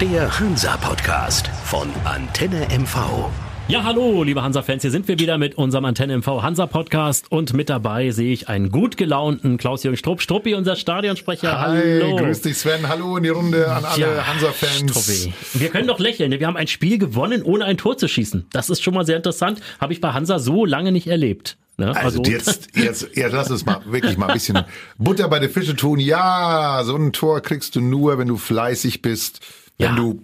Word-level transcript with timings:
Der 0.00 0.40
Hansa-Podcast 0.40 1.48
von 1.64 1.86
Antenne 2.04 2.66
MV. 2.70 3.28
Ja, 3.68 3.84
hallo, 3.84 4.22
liebe 4.22 4.42
Hansa-Fans, 4.42 4.80
hier 4.80 4.90
sind 4.90 5.08
wir 5.08 5.18
wieder 5.18 5.36
mit 5.36 5.58
unserem 5.58 5.84
Antenne 5.84 6.16
MV 6.16 6.42
Hansa-Podcast 6.42 7.30
und 7.30 7.52
mit 7.52 7.68
dabei 7.68 8.10
sehe 8.10 8.32
ich 8.32 8.48
einen 8.48 8.70
gut 8.70 8.96
gelaunten 8.96 9.58
Klaus-Jürgen 9.58 9.98
Strupp. 9.98 10.22
Struppi, 10.22 10.54
unser 10.54 10.76
Stadionsprecher. 10.76 11.60
Hi, 11.60 12.00
hallo. 12.00 12.16
grüß 12.16 12.40
dich 12.40 12.56
Sven, 12.56 12.88
hallo 12.88 13.18
in 13.18 13.24
die 13.24 13.28
Runde 13.28 13.70
an 13.70 13.84
alle 13.84 14.00
Ja, 14.00 14.26
Hansa-Fans. 14.26 14.90
Struppi. 14.90 15.34
Wir 15.52 15.68
können 15.68 15.86
doch 15.86 15.98
lächeln, 15.98 16.30
wir 16.30 16.46
haben 16.46 16.56
ein 16.56 16.68
Spiel 16.68 16.96
gewonnen, 16.96 17.42
ohne 17.42 17.66
ein 17.66 17.76
Tor 17.76 17.98
zu 17.98 18.08
schießen. 18.08 18.46
Das 18.52 18.70
ist 18.70 18.82
schon 18.82 18.94
mal 18.94 19.04
sehr 19.04 19.18
interessant, 19.18 19.60
habe 19.78 19.92
ich 19.92 20.00
bei 20.00 20.14
Hansa 20.14 20.38
so 20.38 20.64
lange 20.64 20.92
nicht 20.92 21.08
erlebt. 21.08 21.58
Ne? 21.76 21.94
Also 21.94 22.22
jetzt, 22.22 22.68
jetzt, 22.74 23.08
jetzt 23.14 23.32
lass 23.32 23.50
uns 23.50 23.66
mal 23.66 23.82
wirklich 23.84 24.16
mal 24.16 24.28
ein 24.28 24.34
bisschen 24.34 24.64
Butter 24.96 25.28
bei 25.28 25.40
den 25.40 25.50
Fische 25.50 25.76
tun. 25.76 25.98
Ja, 25.98 26.80
so 26.84 26.96
ein 26.96 27.12
Tor 27.12 27.42
kriegst 27.42 27.76
du 27.76 27.82
nur, 27.82 28.18
wenn 28.18 28.28
du 28.28 28.38
fleißig 28.38 29.02
bist, 29.02 29.40
wenn 29.80 29.88
Ja. 29.90 29.96
du 29.96 30.22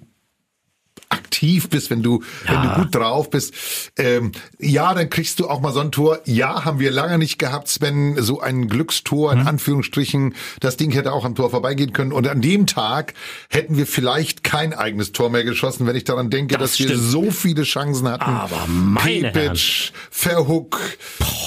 aktiv 1.09 1.69
bist, 1.69 1.91
wenn 1.91 2.03
du, 2.03 2.23
wenn 2.47 2.63
du 2.63 2.69
Ja. 2.69 2.75
gut 2.79 2.95
drauf 2.95 3.31
bist. 3.31 3.55
Ähm, 3.97 4.33
ja, 4.59 4.93
dann 4.95 5.09
kriegst 5.11 5.39
du 5.39 5.49
auch 5.49 5.61
mal 5.61 5.73
so 5.73 5.81
ein 5.81 5.93
Tor. 5.93 6.21
Ja, 6.25 6.65
haben 6.65 6.81
wir 6.81 6.91
lange 6.91 7.19
nicht 7.19 7.39
gehabt, 7.39 7.69
Sven, 7.69 8.17
so 8.23 8.41
ein 8.41 8.69
Glückstor 8.69 9.35
Mhm. 9.35 9.41
in 9.43 9.47
Anführungsstrichen. 9.47 10.35
Das 10.61 10.77
Ding 10.77 10.91
hätte 10.93 11.13
auch 11.13 11.25
am 11.25 11.35
Tor 11.35 11.51
vorbeigehen 11.51 11.93
können. 11.93 12.13
Und 12.13 12.27
an 12.27 12.41
dem 12.41 12.67
Tag 12.67 13.15
hätten 13.49 13.77
wir 13.77 13.87
vielleicht 13.87 14.43
kein 14.45 14.73
eigenes 14.75 15.13
Tor 15.13 15.31
mehr 15.31 15.45
geschossen, 15.45 15.87
wenn 15.87 15.95
ich 15.97 16.05
daran 16.05 16.31
denke, 16.31 16.55
Das 16.59 16.73
dass 16.73 16.79
wir 16.81 16.89
stimmt. 16.89 17.03
so 17.03 17.31
viele 17.31 17.63
Chancen 17.63 18.09
hatten. 18.09 18.25
Aber 18.31 18.67
meine 18.67 19.31
Pepic, 19.31 19.93
Verhook. 20.11 20.81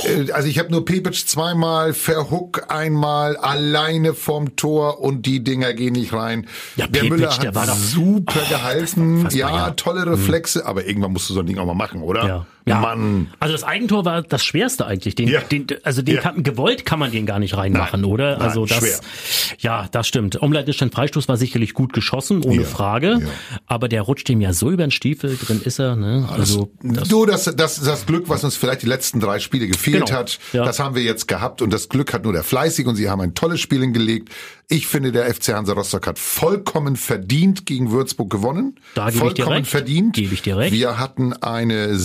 Äh, 0.05 0.31
Also 0.31 0.47
ich 0.47 0.57
habe 0.59 0.71
nur 0.71 0.85
Pepic 0.85 1.25
zweimal, 1.27 1.93
Verhook 1.93 2.71
einmal, 2.71 3.35
alleine 3.37 4.13
vorm 4.13 4.55
Tor 4.55 5.01
und 5.01 5.25
die 5.25 5.43
Dinger 5.43 5.73
gehen 5.73 5.93
nicht 5.93 6.13
rein. 6.13 6.47
Ja, 6.77 6.87
der 6.87 7.01
Pepic, 7.01 7.09
Müller 7.09 7.31
hat 7.33 7.43
der 7.43 7.55
war 7.55 7.67
doch- 7.67 7.75
super 7.75 8.39
Oh, 8.45 8.49
gehalten. 8.49 9.27
Ja, 9.31 9.58
ja. 9.67 9.71
tolle 9.71 10.05
Reflexe, 10.05 10.65
aber 10.65 10.85
irgendwann 10.85 11.13
musst 11.13 11.29
du 11.29 11.33
so 11.33 11.41
ein 11.41 11.45
Ding 11.45 11.57
auch 11.57 11.65
mal 11.65 11.73
machen, 11.73 12.01
oder? 12.01 12.25
Ja. 12.27 12.45
Ja. 12.65 12.79
Mann. 12.81 13.27
Also 13.39 13.53
das 13.53 13.63
Eigentor 13.63 14.05
war 14.05 14.21
das 14.21 14.43
Schwerste 14.43 14.85
eigentlich. 14.85 15.15
Den, 15.15 15.27
Ja. 15.27 15.41
den, 15.41 15.65
also 15.83 16.01
den 16.01 16.15
Ja. 16.15 16.21
kann, 16.21 16.43
gewollt 16.43 16.85
kann 16.85 16.99
man 16.99 17.11
den 17.11 17.25
gar 17.25 17.39
nicht 17.39 17.55
reinmachen, 17.57 18.01
Nein. 18.01 18.09
oder? 18.11 18.33
Nein, 18.37 18.41
also 18.41 18.65
das, 18.65 18.77
schwer. 18.77 18.99
ja, 19.59 19.87
das 19.91 20.07
stimmt. 20.07 20.35
Umleitischen 20.35 20.91
Freistoß 20.91 21.27
war 21.27 21.37
sicherlich 21.37 21.73
gut 21.73 21.93
geschossen, 21.93 22.43
ohne 22.43 22.65
Frage. 22.65 23.21
Aber 23.65 23.87
der 23.87 24.01
rutscht 24.03 24.29
ihm 24.29 24.41
ja 24.41 24.53
so 24.53 24.69
über 24.69 24.83
den 24.85 24.91
Stiefel, 24.91 25.37
drin 25.37 25.61
ist 25.63 25.79
er. 25.79 25.95
Ne? 25.95 26.27
Also 26.31 26.71
das, 26.83 27.07
du, 27.07 27.25
das, 27.25 27.45
das, 27.55 27.81
das 27.81 28.05
Glück, 28.05 28.29
was 28.29 28.43
uns 28.43 28.55
vielleicht 28.55 28.81
die 28.83 28.87
letzten 28.87 29.19
drei 29.19 29.39
Spiele 29.39 29.67
gefehlt 29.67 30.05
Genau. 30.07 30.19
hat, 30.19 30.39
das 30.53 30.79
haben 30.79 30.95
wir 30.95 31.01
jetzt 31.03 31.27
gehabt 31.27 31.61
und 31.61 31.71
das 31.73 31.89
Glück 31.89 32.13
hat 32.13 32.23
nur 32.23 32.33
der 32.33 32.43
Fleißig 32.43 32.85
und 32.87 32.95
sie 32.95 33.09
haben 33.09 33.21
ein 33.21 33.33
tolles 33.33 33.59
Spiel 33.61 33.81
hingelegt. 33.81 34.29
Ich 34.71 34.85
finde, 34.85 35.11
der 35.11 35.33
FC 35.33 35.53
Hansa 35.55 35.73
Rostock 35.73 36.05
hat 36.05 36.19
vollkommen 36.19 36.95
verdient 36.95 37.65
gegen 37.65 37.89
Würzburg 37.91 38.29
gewonnen. 38.29 38.75
Da 38.93 39.09
gebe 39.09 39.25
ich 39.27 39.33
dir 39.33 39.43
vollkommen 39.43 39.57
recht. 39.61 39.71
verdient. 39.71 40.15
Gebe 40.15 40.33
ich 40.35 40.43
dir 40.43 40.57
recht. 40.57 40.71
Wir 40.73 40.99
hatten 40.99 41.33
eine 41.33 41.95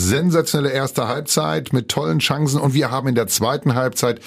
sensationelle 0.45 0.75
erste 0.75 1.09
Halbzeit 1.09 1.73
mit 1.73 1.89
tollen 1.89 2.19
Chancen 2.19 2.61
und 2.61 2.75
wir 2.75 2.91
haben 2.91 3.09
in 3.09 3.15
der 3.15 3.27
zweiten 3.27 3.75
Halbzeit 3.75 4.21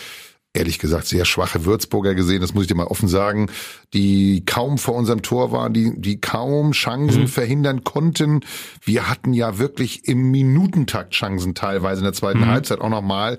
ehrlich 0.53 0.79
gesagt 0.79 1.05
sehr 1.05 1.25
schwache 1.25 1.65
Würzburger 1.65 2.15
gesehen, 2.15 2.41
das 2.41 2.55
muss 2.55 2.63
ich 2.63 2.67
dir 2.67 2.73
mal 2.75 2.87
offen 2.87 3.07
sagen, 3.07 3.51
die 3.93 4.43
kaum 4.45 4.79
vor 4.79 4.95
unserem 4.95 5.21
Tor 5.21 5.51
waren, 5.51 5.73
die, 5.73 5.93
die 6.01 6.19
kaum 6.19 6.71
Chancen 6.71 7.23
Mhm. 7.23 7.27
verhindern 7.27 7.83
konnten. 7.83 8.39
Wir 8.81 9.07
hatten 9.07 9.33
ja 9.33 9.59
wirklich 9.59 10.07
im 10.07 10.31
Minutentakt 10.31 11.13
Chancen 11.13 11.53
teilweise 11.53 11.99
in 11.99 12.05
der 12.05 12.13
zweiten 12.13 12.47
Halbzeit 12.47 12.81
auch 12.81 12.89
nochmal. 12.89 13.37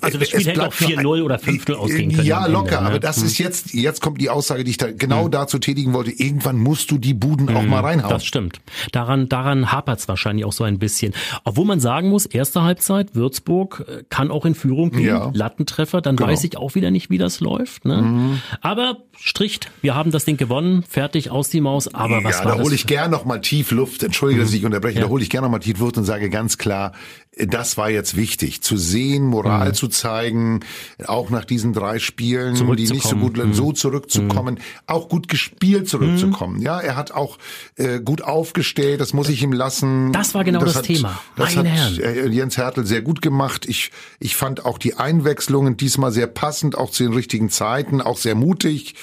Also 0.00 0.18
das 0.18 0.28
Spiel 0.28 0.40
Es 0.40 0.46
hätte 0.46 0.66
auch 0.66 0.74
bleibt 0.74 1.02
nur 1.02 1.14
4-0 1.14 1.18
ein- 1.18 1.22
oder 1.22 1.36
5-0 1.38 1.74
ausgehen 1.74 2.12
können. 2.12 2.26
Ja, 2.26 2.38
am 2.38 2.44
Ende, 2.46 2.52
locker, 2.58 2.80
ne? 2.80 2.86
aber 2.86 2.98
das 2.98 3.18
ist 3.18 3.38
jetzt, 3.38 3.74
jetzt 3.74 4.00
kommt 4.00 4.20
die 4.20 4.30
Aussage, 4.30 4.64
die 4.64 4.70
ich 4.70 4.76
da 4.78 4.90
genau 4.90 5.28
dazu 5.28 5.58
tätigen 5.58 5.92
wollte. 5.92 6.10
Irgendwann 6.10 6.58
musst 6.58 6.90
du 6.90 6.98
die 6.98 7.14
Buden 7.14 7.54
auch 7.54 7.62
mal 7.64 7.80
reinhauen. 7.80 8.10
Das 8.12 8.24
stimmt. 8.24 8.60
Daran, 8.92 9.28
daran 9.28 9.70
hapert 9.72 9.98
es 10.00 10.08
wahrscheinlich 10.08 10.44
auch 10.44 10.52
so 10.52 10.64
ein 10.64 10.78
bisschen. 10.78 11.12
Obwohl 11.44 11.66
man 11.66 11.80
sagen 11.80 12.08
muss, 12.08 12.26
erste 12.26 12.62
Halbzeit, 12.62 13.14
Würzburg 13.14 13.84
äh, 13.88 14.02
kann 14.08 14.30
auch 14.30 14.44
in 14.44 14.54
Führung 14.54 14.90
gehen, 14.90 15.04
Ja. 15.06 15.30
Lattentreffer, 15.34 16.00
dann 16.00 16.16
Genau. 16.16 16.30
weiß 16.30 16.44
ich 16.44 16.56
auch 16.56 16.74
wieder 16.74 16.90
nicht, 16.90 17.10
wie 17.10 17.18
das 17.18 17.40
läuft. 17.40 17.84
Ne? 17.84 18.38
Aber 18.60 18.98
stricht, 19.18 19.70
wir 19.82 19.94
haben 19.94 20.10
das 20.10 20.24
Ding 20.24 20.36
gewonnen, 20.36 20.84
fertig 20.88 21.30
aus 21.30 21.48
die 21.50 21.60
Maus. 21.60 21.92
Aber 21.94 22.24
was 22.24 22.38
ja, 22.38 22.44
war 22.44 22.56
da 22.56 22.62
hole 22.62 22.74
ich 22.74 22.86
gern 22.86 23.10
noch 23.10 23.24
mal 23.24 23.40
tief 23.40 23.70
Luft. 23.70 24.02
Entschuldige, 24.02 24.42
dass 24.42 24.52
ich 24.52 24.64
unterbreche. 24.64 24.98
Ja. 24.98 25.04
Da 25.04 25.10
hole 25.10 25.22
ich 25.22 25.30
gern 25.30 25.42
noch 25.44 25.50
mal 25.50 25.58
tief 25.58 25.78
Luft 25.78 25.96
und 25.98 26.04
sage 26.04 26.30
ganz 26.30 26.58
klar, 26.58 26.92
das 27.36 27.78
war 27.78 27.88
jetzt 27.88 28.14
wichtig, 28.14 28.60
zu 28.62 28.76
sehen, 28.76 29.24
Moral 29.24 29.68
Mhm. 29.70 29.74
zu 29.74 29.88
zeigen, 29.88 30.60
auch 31.06 31.30
nach 31.30 31.46
diesen 31.46 31.72
drei 31.72 31.98
Spielen, 31.98 32.54
die 32.76 32.90
nicht 32.90 33.04
so 33.06 33.16
gut, 33.16 33.38
Mhm. 33.38 33.54
so 33.54 33.72
zurückzukommen, 33.72 34.60
auch 34.86 35.08
gut 35.08 35.28
gespielt 35.28 35.88
zurückzukommen. 35.88 36.60
Ja, 36.60 36.78
er 36.78 36.94
hat 36.94 37.12
auch 37.12 37.38
äh, 37.76 38.00
gut 38.00 38.20
aufgestellt, 38.22 39.00
das 39.00 39.14
muss 39.14 39.30
ich 39.30 39.42
ihm 39.42 39.52
lassen. 39.52 40.12
Das 40.12 40.34
war 40.34 40.44
genau 40.44 40.60
das 40.60 40.76
hat, 40.76 40.84
Thema. 40.84 41.18
Das 41.36 41.56
Meine 41.56 41.70
hat 41.72 41.78
Herren. 41.78 42.00
äh, 42.00 42.28
Jens 42.28 42.58
Hertel 42.58 42.84
sehr 42.84 43.00
gut 43.00 43.22
gemacht. 43.22 43.64
Ich, 43.66 43.92
ich 44.20 44.36
fand 44.36 44.66
auch 44.66 44.76
die 44.76 44.96
Einwechslungen 44.98 45.78
diesmal 45.78 46.12
sehr 46.12 46.26
passend, 46.26 46.76
auch 46.76 46.90
zu 46.90 47.02
den 47.02 47.14
richtigen 47.14 47.48
Zeiten, 47.48 48.02
auch 48.02 48.18
sehr 48.18 48.34
mutig. 48.34 48.94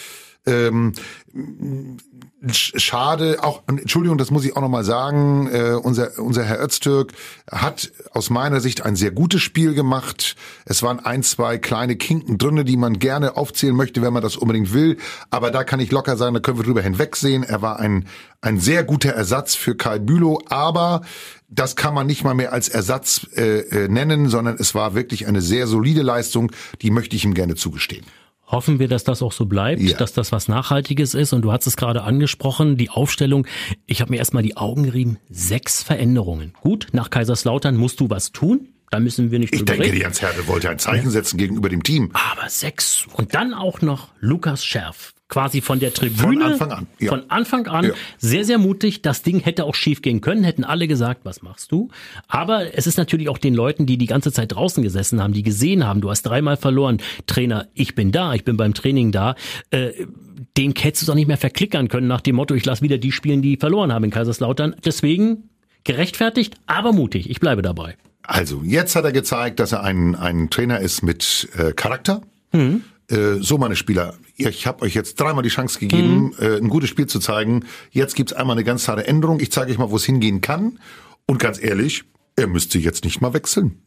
Ähm, 0.45 0.93
schade, 2.51 3.43
auch, 3.43 3.63
Entschuldigung, 3.67 4.17
das 4.17 4.31
muss 4.31 4.45
ich 4.45 4.55
auch 4.55 4.61
nochmal 4.61 4.83
sagen, 4.83 5.49
äh, 5.51 5.73
unser, 5.73 6.17
unser 6.19 6.43
Herr 6.43 6.63
Öztürk 6.63 7.11
hat 7.51 7.91
aus 8.11 8.29
meiner 8.29 8.61
Sicht 8.61 8.85
ein 8.85 8.95
sehr 8.95 9.11
gutes 9.11 9.41
Spiel 9.41 9.73
gemacht. 9.73 10.35
Es 10.65 10.81
waren 10.83 10.99
ein, 10.99 11.23
zwei 11.23 11.57
kleine 11.57 11.95
Kinken 11.95 12.37
drinne, 12.37 12.65
die 12.65 12.77
man 12.77 12.99
gerne 12.99 13.37
aufzählen 13.37 13.75
möchte, 13.75 14.01
wenn 14.01 14.13
man 14.13 14.23
das 14.23 14.37
unbedingt 14.37 14.73
will. 14.73 14.97
Aber 15.29 15.51
da 15.51 15.63
kann 15.63 15.79
ich 15.79 15.91
locker 15.91 16.17
sagen, 16.17 16.33
da 16.33 16.39
können 16.39 16.57
wir 16.57 16.65
drüber 16.65 16.81
hinwegsehen. 16.81 17.43
Er 17.43 17.61
war 17.61 17.79
ein, 17.79 18.05
ein 18.41 18.59
sehr 18.59 18.83
guter 18.83 19.11
Ersatz 19.11 19.55
für 19.55 19.75
Kai 19.75 19.99
Bülow, 19.99 20.41
aber 20.49 21.01
das 21.49 21.75
kann 21.75 21.93
man 21.93 22.07
nicht 22.07 22.23
mal 22.23 22.35
mehr 22.35 22.53
als 22.53 22.69
Ersatz 22.69 23.27
äh, 23.35 23.59
äh, 23.59 23.87
nennen, 23.87 24.29
sondern 24.29 24.55
es 24.59 24.75
war 24.75 24.95
wirklich 24.95 25.27
eine 25.27 25.41
sehr 25.41 25.67
solide 25.67 26.03
Leistung, 26.03 26.51
die 26.81 26.91
möchte 26.91 27.15
ich 27.15 27.25
ihm 27.25 27.33
gerne 27.33 27.55
zugestehen. 27.55 28.05
Hoffen 28.51 28.79
wir, 28.79 28.87
dass 28.87 29.03
das 29.03 29.21
auch 29.21 29.31
so 29.31 29.45
bleibt, 29.45 29.81
Ja. 29.81 29.95
dass 29.97 30.11
das 30.13 30.31
was 30.31 30.47
Nachhaltiges 30.47 31.13
ist. 31.13 31.33
Und 31.33 31.43
du 31.43 31.51
hast 31.51 31.67
es 31.67 31.77
gerade 31.77 32.01
angesprochen, 32.03 32.77
die 32.77 32.89
Aufstellung. 32.89 33.45
Ich 33.85 34.01
habe 34.01 34.11
mir 34.11 34.17
erstmal 34.17 34.43
die 34.43 34.57
Augen 34.57 34.83
gerieben. 34.83 35.17
Sechs 35.29 35.83
Veränderungen. 35.83 36.53
Gut, 36.61 36.87
nach 36.91 37.09
Kaiserslautern 37.11 37.77
musst 37.77 37.99
du 37.99 38.09
was 38.09 38.31
tun. 38.31 38.69
Da 38.91 38.99
müssen 38.99 39.29
wir 39.29 39.37
nicht 39.37 39.53
Ich 39.53 39.65
denke, 39.65 39.83
reden. 39.85 39.97
Jens 40.01 40.21
Hertel 40.23 40.47
wollte 40.47 40.67
ein 40.69 40.79
Zeichen 40.79 41.11
setzen 41.11 41.37
gegenüber 41.37 41.69
dem 41.69 41.83
Team. 41.83 42.09
Aber 42.13 42.49
sechs. 42.49 43.05
Und 43.13 43.35
dann 43.35 43.53
auch 43.53 43.81
noch 43.81 44.07
Lukas 44.19 44.65
Scherf. 44.65 45.13
Quasi 45.29 45.61
von 45.61 45.79
der 45.79 45.93
Tribüne. 45.93 46.41
Von 46.57 46.71
Anfang 46.71 46.71
an, 46.71 46.87
ja. 46.99 47.09
Von 47.09 47.29
Anfang 47.29 47.67
an. 47.67 47.85
Ja. 47.85 47.91
Sehr, 48.17 48.45
sehr 48.45 48.57
mutig. 48.57 49.03
Das 49.03 49.21
Ding 49.21 49.39
hätte 49.39 49.63
auch 49.63 49.75
schief 49.75 50.01
gehen 50.01 50.21
können. 50.21 50.43
Hätten 50.43 50.63
alle 50.63 50.87
gesagt, 50.87 51.21
was 51.23 51.43
machst 51.43 51.71
du? 51.71 51.89
Aber 52.27 52.75
es 52.75 52.87
ist 52.87 52.97
natürlich 52.97 53.29
auch 53.29 53.37
den 53.37 53.53
Leuten, 53.53 53.85
die 53.85 53.99
die 53.99 54.07
ganze 54.07 54.31
Zeit 54.31 54.51
draußen 54.53 54.81
gesessen 54.81 55.21
haben, 55.21 55.33
die 55.33 55.43
gesehen 55.43 55.85
haben, 55.85 56.01
du 56.01 56.09
hast 56.09 56.23
dreimal 56.23 56.57
verloren. 56.57 56.97
Trainer, 57.27 57.67
ich 57.75 57.93
bin 57.93 58.11
da, 58.11 58.33
ich 58.33 58.43
bin 58.43 58.57
beim 58.57 58.73
Training 58.73 59.11
da. 59.11 59.35
Äh, 59.69 59.91
den 60.57 60.73
hättest 60.75 61.03
du 61.03 61.07
doch 61.11 61.15
nicht 61.15 61.27
mehr 61.27 61.37
verklickern 61.37 61.89
können 61.89 62.07
nach 62.07 62.21
dem 62.21 62.35
Motto, 62.35 62.55
ich 62.55 62.65
lasse 62.65 62.81
wieder 62.81 62.97
die 62.97 63.11
spielen, 63.11 63.43
die 63.43 63.57
verloren 63.57 63.93
haben 63.93 64.05
in 64.05 64.11
Kaiserslautern. 64.11 64.75
Deswegen 64.83 65.49
gerechtfertigt, 65.83 66.55
aber 66.65 66.91
mutig. 66.91 67.29
Ich 67.29 67.39
bleibe 67.39 67.61
dabei. 67.61 67.95
Also, 68.23 68.61
jetzt 68.63 68.95
hat 68.95 69.05
er 69.05 69.11
gezeigt, 69.11 69.59
dass 69.59 69.73
er 69.73 69.83
ein, 69.83 70.15
ein 70.15 70.49
Trainer 70.49 70.79
ist 70.79 71.03
mit 71.03 71.49
äh, 71.55 71.71
Charakter. 71.73 72.21
Mhm. 72.51 72.83
Äh, 73.09 73.37
so, 73.41 73.57
meine 73.57 73.75
Spieler, 73.75 74.15
ich 74.35 74.67
habe 74.67 74.83
euch 74.83 74.93
jetzt 74.93 75.19
dreimal 75.19 75.43
die 75.43 75.49
Chance 75.49 75.79
gegeben, 75.79 76.25
Mhm. 76.25 76.33
äh, 76.39 76.57
ein 76.57 76.69
gutes 76.69 76.89
Spiel 76.89 77.07
zu 77.07 77.19
zeigen. 77.19 77.65
Jetzt 77.91 78.15
gibt's 78.15 78.33
einmal 78.33 78.55
eine 78.55 78.63
ganz 78.63 78.83
klare 78.83 79.07
Änderung. 79.07 79.39
Ich 79.39 79.51
zeige 79.51 79.71
euch 79.71 79.77
mal, 79.77 79.89
wo 79.89 79.95
es 79.95 80.05
hingehen 80.05 80.41
kann. 80.41 80.79
Und 81.25 81.39
ganz 81.39 81.61
ehrlich, 81.61 82.03
er 82.35 82.47
müsste 82.47 82.77
jetzt 82.79 83.03
nicht 83.03 83.19
mal 83.21 83.33
wechseln. 83.33 83.81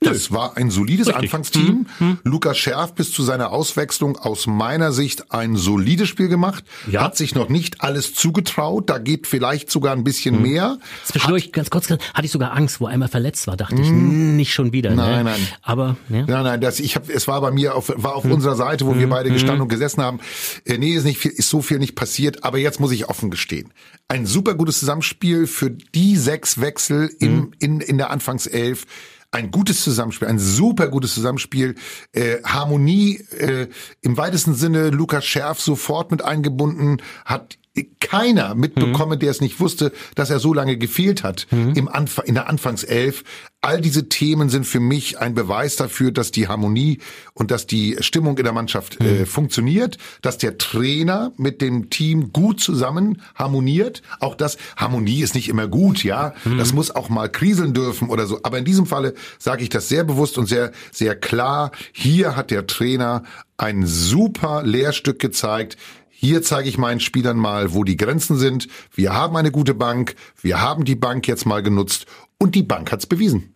Das 0.00 0.30
war 0.30 0.56
ein 0.56 0.70
solides 0.70 1.08
Richtig. 1.08 1.24
Anfangsteam. 1.24 1.86
Lukas 2.22 2.56
Scherf 2.56 2.94
bis 2.94 3.10
zu 3.10 3.24
seiner 3.24 3.50
Auswechslung 3.50 4.16
aus 4.16 4.46
meiner 4.46 4.92
Sicht 4.92 5.32
ein 5.32 5.56
solides 5.56 6.08
Spiel 6.08 6.28
gemacht. 6.28 6.64
Ja. 6.90 7.02
Hat 7.02 7.16
sich 7.16 7.34
noch 7.34 7.48
nicht 7.48 7.80
alles 7.80 8.14
zugetraut. 8.14 8.88
Da 8.88 8.98
geht 8.98 9.26
vielleicht 9.26 9.72
sogar 9.72 9.96
ein 9.96 10.04
bisschen 10.04 10.40
mehr. 10.40 10.78
Zwischendurch, 11.04 11.50
ganz 11.50 11.70
kurz, 11.70 11.90
hatte 11.90 12.00
ich 12.22 12.30
sogar 12.30 12.52
Angst, 12.56 12.80
wo 12.80 12.86
er 12.86 12.92
einmal 12.92 13.08
verletzt 13.08 13.48
war. 13.48 13.56
Dachte 13.56 13.82
ich, 13.82 13.90
nicht 13.90 14.54
schon 14.54 14.72
wieder. 14.72 14.94
Nein, 14.94 15.24
ne? 15.24 15.32
nein. 15.32 15.48
Aber, 15.62 15.96
ja. 16.08 16.24
Nein, 16.26 16.44
nein, 16.44 16.60
das, 16.60 16.78
ich 16.78 16.94
hab, 16.94 17.08
es 17.10 17.26
war 17.26 17.40
bei 17.40 17.50
mir 17.50 17.74
auf, 17.74 17.92
war 17.96 18.14
auf 18.14 18.24
unserer 18.24 18.54
Seite, 18.54 18.86
wo 18.86 18.96
wir 18.96 19.08
beide 19.08 19.30
gestanden 19.30 19.62
und 19.62 19.68
gesessen 19.68 20.02
haben. 20.02 20.20
Äh, 20.64 20.78
nee, 20.78 20.94
ist 20.94 21.04
nicht 21.04 21.18
viel, 21.18 21.32
ist 21.32 21.50
so 21.50 21.60
viel 21.60 21.78
nicht 21.78 21.96
passiert, 21.96 22.44
aber 22.44 22.58
jetzt 22.58 22.78
muss 22.78 22.92
ich 22.92 23.08
offen 23.08 23.30
gestehen. 23.30 23.72
Ein 24.06 24.26
super 24.26 24.54
gutes 24.54 24.78
Zusammenspiel 24.78 25.46
für 25.46 25.70
die 25.70 26.16
sechs 26.16 26.60
Wechsel 26.60 27.10
im, 27.18 27.52
in, 27.58 27.80
in 27.80 27.98
der 27.98 28.10
Anfangself. 28.10 28.86
Ein 29.30 29.50
gutes 29.50 29.84
Zusammenspiel, 29.84 30.26
ein 30.28 30.38
super 30.38 30.88
gutes 30.88 31.12
Zusammenspiel, 31.14 31.74
äh, 32.12 32.42
Harmonie 32.44 33.16
äh, 33.36 33.68
im 34.00 34.16
weitesten 34.16 34.54
Sinne. 34.54 34.88
Lukas 34.88 35.26
Scherf 35.26 35.60
sofort 35.60 36.10
mit 36.10 36.24
eingebunden, 36.24 37.02
hat 37.26 37.58
keiner 37.84 38.54
mitbekommen, 38.54 39.16
mhm. 39.16 39.20
der 39.20 39.30
es 39.30 39.40
nicht 39.40 39.60
wusste, 39.60 39.92
dass 40.14 40.30
er 40.30 40.38
so 40.38 40.54
lange 40.54 40.76
gefehlt 40.76 41.22
hat 41.22 41.46
mhm. 41.50 41.72
im 41.74 41.88
Anfang, 41.88 42.24
in 42.26 42.34
der 42.34 42.48
Anfangself. 42.48 43.24
All 43.60 43.80
diese 43.80 44.08
Themen 44.08 44.50
sind 44.50 44.66
für 44.66 44.78
mich 44.78 45.18
ein 45.18 45.34
Beweis 45.34 45.74
dafür, 45.74 46.12
dass 46.12 46.30
die 46.30 46.46
Harmonie 46.46 46.98
und 47.34 47.50
dass 47.50 47.66
die 47.66 47.96
Stimmung 48.00 48.38
in 48.38 48.44
der 48.44 48.52
Mannschaft 48.52 49.00
äh, 49.00 49.02
mhm. 49.02 49.08
äh, 49.22 49.26
funktioniert, 49.26 49.98
dass 50.22 50.38
der 50.38 50.58
Trainer 50.58 51.32
mit 51.36 51.60
dem 51.60 51.90
Team 51.90 52.32
gut 52.32 52.60
zusammen 52.60 53.20
harmoniert. 53.34 54.02
Auch 54.20 54.36
das 54.36 54.58
Harmonie 54.76 55.22
ist 55.22 55.34
nicht 55.34 55.48
immer 55.48 55.66
gut, 55.66 56.04
ja. 56.04 56.34
Mhm. 56.44 56.58
Das 56.58 56.72
muss 56.72 56.92
auch 56.92 57.08
mal 57.08 57.28
kriseln 57.28 57.74
dürfen 57.74 58.10
oder 58.10 58.26
so. 58.26 58.40
Aber 58.44 58.58
in 58.58 58.64
diesem 58.64 58.86
Falle 58.86 59.14
sage 59.38 59.64
ich 59.64 59.68
das 59.68 59.88
sehr 59.88 60.04
bewusst 60.04 60.38
und 60.38 60.46
sehr 60.46 60.70
sehr 60.92 61.16
klar. 61.16 61.72
Hier 61.92 62.36
hat 62.36 62.50
der 62.52 62.66
Trainer 62.66 63.24
ein 63.56 63.86
super 63.86 64.62
Lehrstück 64.62 65.18
gezeigt. 65.18 65.76
Hier 66.20 66.42
zeige 66.42 66.68
ich 66.68 66.78
meinen 66.78 66.98
Spielern 66.98 67.36
mal, 67.36 67.74
wo 67.74 67.84
die 67.84 67.96
Grenzen 67.96 68.36
sind. 68.36 68.66
Wir 68.92 69.14
haben 69.14 69.36
eine 69.36 69.52
gute 69.52 69.72
Bank. 69.72 70.16
Wir 70.42 70.60
haben 70.60 70.84
die 70.84 70.96
Bank 70.96 71.28
jetzt 71.28 71.46
mal 71.46 71.62
genutzt 71.62 72.06
und 72.38 72.56
die 72.56 72.64
Bank 72.64 72.90
hat's 72.90 73.06
bewiesen. 73.06 73.54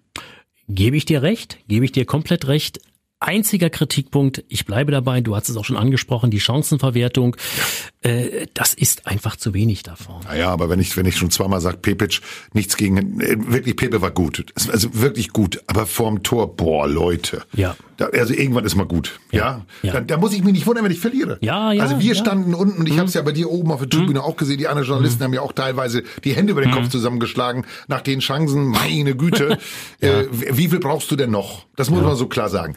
Gebe 0.68 0.96
ich 0.96 1.04
dir 1.04 1.22
recht, 1.22 1.58
gebe 1.66 1.84
ich 1.84 1.90
dir 1.90 2.04
komplett 2.04 2.46
recht. 2.46 2.78
Einziger 3.22 3.70
Kritikpunkt, 3.70 4.44
ich 4.48 4.66
bleibe 4.66 4.92
dabei, 4.92 5.20
du 5.20 5.34
hast 5.36 5.48
es 5.48 5.56
auch 5.56 5.64
schon 5.64 5.76
angesprochen, 5.76 6.30
die 6.30 6.40
Chancenverwertung, 6.40 7.36
äh, 8.02 8.46
das 8.54 8.74
ist 8.74 9.06
einfach 9.06 9.36
zu 9.36 9.54
wenig 9.54 9.82
davon. 9.82 10.20
Naja, 10.24 10.50
aber 10.50 10.68
wenn 10.68 10.80
ich, 10.80 10.96
wenn 10.96 11.06
ich 11.06 11.16
schon 11.16 11.30
zweimal 11.30 11.60
sage, 11.60 11.76
Pepic, 11.76 12.20
nichts 12.52 12.76
gegen, 12.76 13.20
äh, 13.20 13.36
wirklich, 13.38 13.76
Pepe 13.76 14.02
war 14.02 14.10
gut, 14.10 14.44
also 14.70 14.88
wirklich 14.92 15.30
gut, 15.30 15.62
aber 15.66 15.86
vorm 15.86 16.22
Tor, 16.22 16.56
boah, 16.56 16.88
Leute. 16.88 17.42
Ja. 17.54 17.76
Da, 17.96 18.06
also 18.06 18.34
irgendwann 18.34 18.64
ist 18.64 18.74
mal 18.74 18.86
gut, 18.86 19.20
ja. 19.30 19.38
ja? 19.38 19.66
ja. 19.82 19.92
Da, 19.92 20.00
da, 20.00 20.16
muss 20.16 20.32
ich 20.32 20.42
mich 20.42 20.54
nicht 20.54 20.66
wundern, 20.66 20.84
wenn 20.84 20.92
ich 20.92 20.98
verliere. 20.98 21.38
Ja, 21.40 21.72
ja. 21.72 21.82
Also 21.82 22.00
wir 22.00 22.14
ja. 22.14 22.14
standen 22.14 22.54
unten 22.54 22.80
und 22.80 22.86
ich 22.86 22.94
mhm. 22.94 22.98
habe 22.98 23.08
es 23.08 23.14
ja 23.14 23.22
bei 23.22 23.32
dir 23.32 23.50
oben 23.50 23.70
auf 23.70 23.80
der 23.80 23.88
Tribüne 23.88 24.18
mhm. 24.18 24.24
auch 24.24 24.36
gesehen, 24.36 24.58
die 24.58 24.66
anderen 24.66 24.88
Journalisten 24.88 25.20
mhm. 25.20 25.24
haben 25.24 25.34
ja 25.34 25.40
auch 25.42 25.52
teilweise 25.52 26.02
die 26.24 26.34
Hände 26.34 26.52
über 26.52 26.62
den 26.62 26.70
mhm. 26.70 26.74
Kopf 26.74 26.88
zusammengeschlagen 26.88 27.64
nach 27.86 28.00
den 28.00 28.20
Chancen, 28.20 28.66
meine 28.66 29.14
Güte. 29.14 29.58
äh, 30.00 30.24
wie 30.30 30.68
viel 30.68 30.80
brauchst 30.80 31.10
du 31.10 31.16
denn 31.16 31.30
noch? 31.30 31.66
Das 31.76 31.90
muss 31.90 32.02
man 32.02 32.16
so 32.16 32.26
klar 32.26 32.48
sagen. 32.48 32.76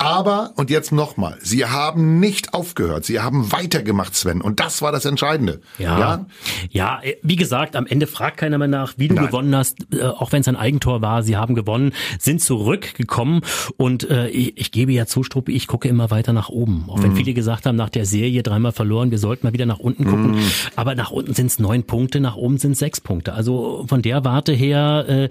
Aber, 0.00 0.52
und 0.54 0.70
jetzt 0.70 0.92
nochmal, 0.92 1.38
sie 1.42 1.64
haben 1.64 2.20
nicht 2.20 2.54
aufgehört, 2.54 3.04
sie 3.04 3.18
haben 3.18 3.50
weitergemacht, 3.50 4.14
Sven. 4.14 4.40
Und 4.40 4.60
das 4.60 4.80
war 4.80 4.92
das 4.92 5.04
Entscheidende. 5.04 5.60
Ja, 5.76 5.98
ja, 5.98 6.26
ja 6.70 7.00
äh, 7.02 7.16
wie 7.24 7.34
gesagt, 7.34 7.74
am 7.74 7.84
Ende 7.84 8.06
fragt 8.06 8.36
keiner 8.36 8.58
mehr 8.58 8.68
nach, 8.68 8.94
wie 8.96 9.08
du 9.08 9.16
Nein. 9.16 9.26
gewonnen 9.26 9.56
hast, 9.56 9.92
äh, 9.92 10.04
auch 10.04 10.30
wenn 10.30 10.42
es 10.42 10.46
ein 10.46 10.54
Eigentor 10.54 11.02
war. 11.02 11.24
Sie 11.24 11.36
haben 11.36 11.56
gewonnen, 11.56 11.92
sind 12.20 12.40
zurückgekommen. 12.40 13.40
Und 13.76 14.08
äh, 14.08 14.28
ich, 14.28 14.56
ich 14.56 14.70
gebe 14.70 14.92
ja 14.92 15.06
zu, 15.06 15.24
Struppi, 15.24 15.50
ich 15.50 15.66
gucke 15.66 15.88
immer 15.88 16.12
weiter 16.12 16.32
nach 16.32 16.48
oben. 16.48 16.84
Auch 16.86 17.02
wenn 17.02 17.14
mm. 17.14 17.16
viele 17.16 17.34
gesagt 17.34 17.66
haben, 17.66 17.74
nach 17.74 17.90
der 17.90 18.06
Serie 18.06 18.44
dreimal 18.44 18.70
verloren, 18.70 19.10
wir 19.10 19.18
sollten 19.18 19.48
mal 19.48 19.52
wieder 19.52 19.66
nach 19.66 19.80
unten 19.80 20.04
gucken. 20.04 20.36
Mm. 20.36 20.50
Aber 20.76 20.94
nach 20.94 21.10
unten 21.10 21.34
sind 21.34 21.46
es 21.46 21.58
neun 21.58 21.82
Punkte, 21.82 22.20
nach 22.20 22.36
oben 22.36 22.58
sind 22.58 22.72
es 22.72 22.78
sechs 22.78 23.00
Punkte. 23.00 23.32
Also 23.32 23.84
von 23.88 24.00
der 24.00 24.24
Warte 24.24 24.52
her... 24.52 25.06
Äh, 25.08 25.28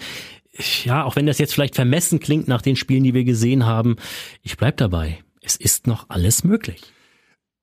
ja, 0.84 1.04
auch 1.04 1.16
wenn 1.16 1.26
das 1.26 1.38
jetzt 1.38 1.54
vielleicht 1.54 1.76
vermessen 1.76 2.20
klingt 2.20 2.48
nach 2.48 2.62
den 2.62 2.76
Spielen, 2.76 3.04
die 3.04 3.14
wir 3.14 3.24
gesehen 3.24 3.66
haben, 3.66 3.98
ich 4.44 4.58
bleib 4.58 4.78
dabei. 4.78 5.20
Es 5.42 5.56
ist 5.56 5.88
noch 5.88 6.10
alles 6.10 6.44
möglich. 6.44 6.82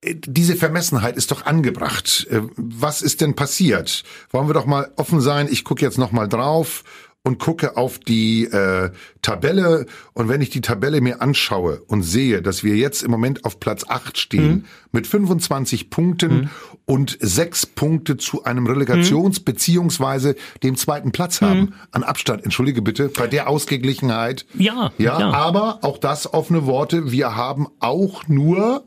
Diese 0.03 0.57
Vermessenheit 0.57 1.17
ist 1.17 1.31
doch 1.31 1.47
angebracht. 1.47 2.27
Äh, 2.31 2.43
was 2.57 3.03
ist 3.03 3.21
denn 3.21 3.35
passiert? 3.35 4.05
Wollen 4.31 4.49
wir 4.49 4.55
doch 4.55 4.67
mal 4.67 4.93
offen 4.97 5.21
sein. 5.21 5.49
Ich 5.51 5.65
gucke 5.65 5.83
jetzt 5.83 5.99
noch 5.99 6.13
mal 6.13 6.29
drauf 6.29 6.85
und 7.25 7.39
gucke 7.39 7.77
auf 7.77 7.99
die 7.99 8.45
äh, 8.45 8.91
Tabelle 9.23 9.87
und 10.13 10.29
wenn 10.29 10.43
ich 10.43 10.51
die 10.51 10.61
Tabelle 10.61 11.01
mir 11.01 11.23
anschaue 11.23 11.83
und 11.87 12.03
sehe, 12.03 12.43
dass 12.43 12.63
wir 12.63 12.77
jetzt 12.77 13.03
im 13.03 13.11
Moment 13.11 13.47
auf 13.47 13.59
Platz 13.59 13.85
8 13.89 14.19
stehen 14.19 14.53
mhm. 14.53 14.65
mit 14.93 15.07
25 15.07 15.89
Punkten 15.89 16.35
mhm. 16.35 16.51
und 16.85 17.17
sechs 17.21 17.65
Punkte 17.65 18.19
zu 18.19 18.45
einem 18.45 18.67
Relegations- 18.67 19.41
mhm. 19.41 19.45
beziehungsweise 19.45 20.37
dem 20.63 20.77
zweiten 20.77 21.13
Platz 21.13 21.41
haben 21.41 21.61
mhm. 21.61 21.73
an 21.93 22.03
Abstand, 22.03 22.45
entschuldige 22.45 22.83
bitte, 22.83 23.09
bei 23.09 23.27
der 23.27 23.49
Ausgeglichenheit. 23.49 24.45
Ja, 24.55 24.93
ja, 24.99 25.19
ja. 25.19 25.31
aber 25.31 25.79
auch 25.81 25.97
das 25.97 26.33
offene 26.33 26.67
Worte, 26.67 27.11
wir 27.11 27.35
haben 27.35 27.69
auch 27.81 28.29
nur 28.29 28.85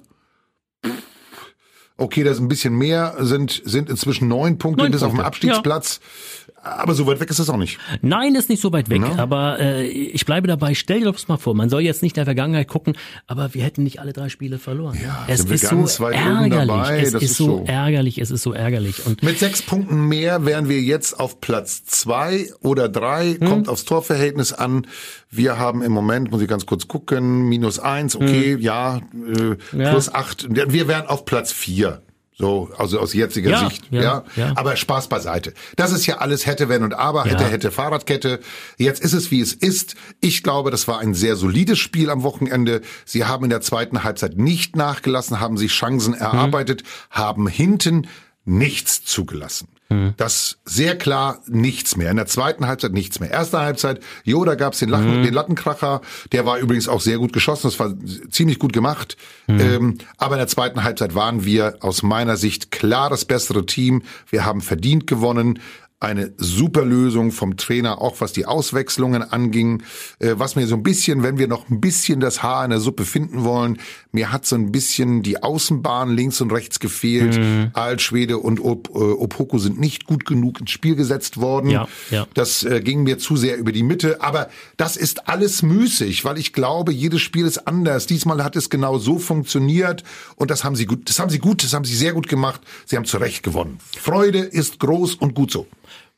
Okay, 1.99 2.23
das 2.23 2.35
ist 2.35 2.41
ein 2.41 2.47
bisschen 2.47 2.77
mehr, 2.77 3.15
sind, 3.21 3.63
sind 3.65 3.89
inzwischen 3.89 4.27
neun 4.27 4.59
Punkte 4.59 4.83
neun 4.83 4.91
bis 4.91 5.01
auf 5.01 5.11
dem 5.11 5.19
Abstiegsplatz. 5.19 5.99
Ja. 5.99 6.46
Aber 6.63 6.93
so 6.93 7.07
weit 7.07 7.19
weg 7.19 7.29
ist 7.29 7.39
es 7.39 7.49
auch 7.49 7.57
nicht. 7.57 7.77
Nein, 8.01 8.35
ist 8.35 8.49
nicht 8.49 8.61
so 8.61 8.71
weit 8.73 8.89
weg. 8.89 9.01
No. 9.01 9.15
Aber 9.17 9.59
äh, 9.59 9.87
ich 9.87 10.25
bleibe 10.25 10.47
dabei. 10.47 10.73
Stell 10.73 10.99
dir 10.99 11.05
doch 11.05 11.13
das 11.13 11.27
mal 11.27 11.37
vor. 11.37 11.55
Man 11.55 11.69
soll 11.69 11.81
jetzt 11.81 12.01
nicht 12.03 12.13
in 12.13 12.21
der 12.21 12.25
Vergangenheit 12.25 12.67
gucken, 12.67 12.93
aber 13.25 13.53
wir 13.53 13.63
hätten 13.63 13.83
nicht 13.83 13.99
alle 13.99 14.13
drei 14.13 14.29
Spiele 14.29 14.57
verloren. 14.57 14.97
Ja, 15.01 15.25
es 15.27 15.45
ist 15.45 15.67
so 15.67 16.07
ärgerlich. 16.07 17.05
Es 17.05 17.11
das 17.11 17.23
ist, 17.23 17.37
so 17.37 17.63
ärgerlich. 17.65 18.19
Es 18.19 18.31
ist 18.31 18.43
so 18.43 18.53
ärgerlich. 18.53 19.05
Und 19.05 19.23
mit 19.23 19.39
sechs 19.39 19.61
Punkten 19.61 20.07
mehr 20.07 20.45
wären 20.45 20.67
wir 20.67 20.81
jetzt 20.81 21.19
auf 21.19 21.39
Platz 21.41 21.85
zwei 21.85 22.49
oder 22.61 22.89
drei. 22.89 23.37
Hm. 23.39 23.47
Kommt 23.47 23.69
aufs 23.69 23.85
Torverhältnis 23.85 24.51
an. 24.53 24.87
Wir 25.29 25.57
haben 25.57 25.81
im 25.81 25.91
Moment, 25.91 26.31
muss 26.31 26.41
ich 26.41 26.47
ganz 26.47 26.65
kurz 26.65 26.87
gucken, 26.87 27.47
minus 27.47 27.79
eins. 27.79 28.15
Okay, 28.15 28.53
hm. 28.53 28.61
ja, 28.61 28.97
äh, 28.97 29.57
ja, 29.77 29.91
plus 29.91 30.13
acht. 30.13 30.47
Wir 30.49 30.87
wären 30.87 31.07
auf 31.07 31.25
Platz 31.25 31.51
vier. 31.51 32.01
So, 32.39 32.69
also 32.77 32.99
aus 32.99 33.13
jetziger 33.13 33.49
ja, 33.49 33.67
Sicht, 33.67 33.87
ja, 33.89 34.01
ja, 34.01 34.23
ja. 34.35 34.53
Aber 34.55 34.75
Spaß 34.75 35.07
beiseite. 35.07 35.55
Das 35.75 35.91
ist 35.91 36.05
ja 36.05 36.17
alles 36.17 36.45
hätte, 36.45 36.69
wenn 36.69 36.83
und 36.83 36.93
aber, 36.93 37.23
hätte, 37.23 37.45
hätte, 37.45 37.71
Fahrradkette. 37.71 38.39
Jetzt 38.77 39.01
ist 39.03 39.13
es, 39.13 39.31
wie 39.31 39.41
es 39.41 39.53
ist. 39.53 39.95
Ich 40.21 40.43
glaube, 40.43 40.69
das 40.69 40.87
war 40.87 40.99
ein 40.99 41.15
sehr 41.15 41.35
solides 41.35 41.79
Spiel 41.79 42.11
am 42.11 42.21
Wochenende. 42.21 42.81
Sie 43.05 43.25
haben 43.25 43.45
in 43.45 43.49
der 43.49 43.61
zweiten 43.61 44.03
Halbzeit 44.03 44.37
nicht 44.37 44.75
nachgelassen, 44.75 45.39
haben 45.39 45.57
sich 45.57 45.71
Chancen 45.71 46.13
erarbeitet, 46.13 46.83
mhm. 46.83 47.15
haben 47.17 47.47
hinten 47.47 48.07
nichts 48.45 49.03
zugelassen. 49.03 49.69
Mhm. 49.89 50.13
Das 50.17 50.57
sehr 50.65 50.97
klar 50.97 51.41
nichts 51.47 51.95
mehr. 51.95 52.11
In 52.11 52.17
der 52.17 52.25
zweiten 52.25 52.67
Halbzeit 52.67 52.93
nichts 52.93 53.19
mehr. 53.19 53.31
Erste 53.31 53.59
Halbzeit, 53.59 54.01
jo, 54.23 54.43
da 54.43 54.55
gab's 54.55 54.79
den, 54.79 54.89
Lachen, 54.89 55.19
mhm. 55.19 55.23
den 55.23 55.33
Lattenkracher. 55.33 56.01
Der 56.31 56.45
war 56.45 56.57
übrigens 56.59 56.87
auch 56.87 57.01
sehr 57.01 57.17
gut 57.17 57.33
geschossen. 57.33 57.67
Das 57.67 57.79
war 57.79 57.93
ziemlich 58.29 58.59
gut 58.59 58.73
gemacht. 58.73 59.17
Mhm. 59.47 59.59
Ähm, 59.59 59.97
aber 60.17 60.35
in 60.35 60.39
der 60.39 60.47
zweiten 60.47 60.83
Halbzeit 60.83 61.15
waren 61.15 61.45
wir 61.45 61.77
aus 61.81 62.03
meiner 62.03 62.37
Sicht 62.37 62.71
klar 62.71 63.09
das 63.09 63.25
bessere 63.25 63.65
Team. 63.65 64.03
Wir 64.29 64.45
haben 64.45 64.61
verdient 64.61 65.07
gewonnen 65.07 65.59
eine 65.99 66.33
super 66.37 66.85
Lösung 66.85 67.31
vom 67.31 67.57
Trainer, 67.57 68.01
auch 68.01 68.21
was 68.21 68.31
die 68.31 68.45
Auswechslungen 68.45 69.23
anging. 69.23 69.81
Äh, 70.19 70.35
was 70.37 70.55
mir 70.55 70.67
so 70.67 70.75
ein 70.75 70.83
bisschen, 70.83 71.23
wenn 71.23 71.39
wir 71.39 71.47
noch 71.47 71.69
ein 71.69 71.81
bisschen 71.81 72.19
das 72.19 72.43
Haar 72.43 72.63
in 72.65 72.69
der 72.69 72.79
Suppe 72.79 73.03
finden 73.03 73.43
wollen, 73.43 73.79
mir 74.17 74.31
hat 74.31 74.47
so 74.47 74.55
ein 74.55 74.71
bisschen 74.71 75.21
die 75.21 75.43
Außenbahn 75.43 76.09
links 76.09 76.41
und 76.41 76.51
rechts 76.51 76.79
gefehlt. 76.79 77.37
Mhm. 77.37 77.69
Altschwede 77.73 78.39
und 78.39 78.59
Op 78.59 78.89
äh, 78.89 78.97
Opoku 78.97 79.59
sind 79.59 79.79
nicht 79.79 80.07
gut 80.07 80.25
genug 80.25 80.59
ins 80.59 80.71
Spiel 80.71 80.95
gesetzt 80.95 81.37
worden. 81.37 81.69
Ja, 81.69 81.87
ja. 82.09 82.25
Das 82.33 82.63
äh, 82.63 82.81
ging 82.81 83.03
mir 83.03 83.19
zu 83.19 83.37
sehr 83.37 83.57
über 83.57 83.71
die 83.71 83.83
Mitte. 83.83 84.21
Aber 84.21 84.49
das 84.75 84.97
ist 84.97 85.29
alles 85.29 85.61
müßig, 85.61 86.25
weil 86.25 86.39
ich 86.39 86.51
glaube, 86.51 86.91
jedes 86.91 87.21
Spiel 87.21 87.45
ist 87.45 87.67
anders. 87.67 88.07
Diesmal 88.07 88.43
hat 88.43 88.55
es 88.55 88.71
genau 88.71 88.97
so 88.97 89.19
funktioniert 89.19 90.03
und 90.35 90.49
das 90.49 90.63
haben 90.63 90.75
sie 90.75 90.87
gut, 90.87 91.07
das 91.07 91.19
haben 91.19 91.29
sie 91.29 91.39
gut, 91.39 91.63
das 91.63 91.73
haben 91.73 91.85
sie 91.85 91.95
sehr 91.95 92.13
gut 92.13 92.27
gemacht. 92.27 92.61
Sie 92.85 92.97
haben 92.97 93.05
zu 93.05 93.17
Recht 93.17 93.43
gewonnen. 93.43 93.77
Freude 93.99 94.39
ist 94.39 94.79
groß 94.79 95.13
und 95.13 95.35
gut 95.35 95.51
so. 95.51 95.67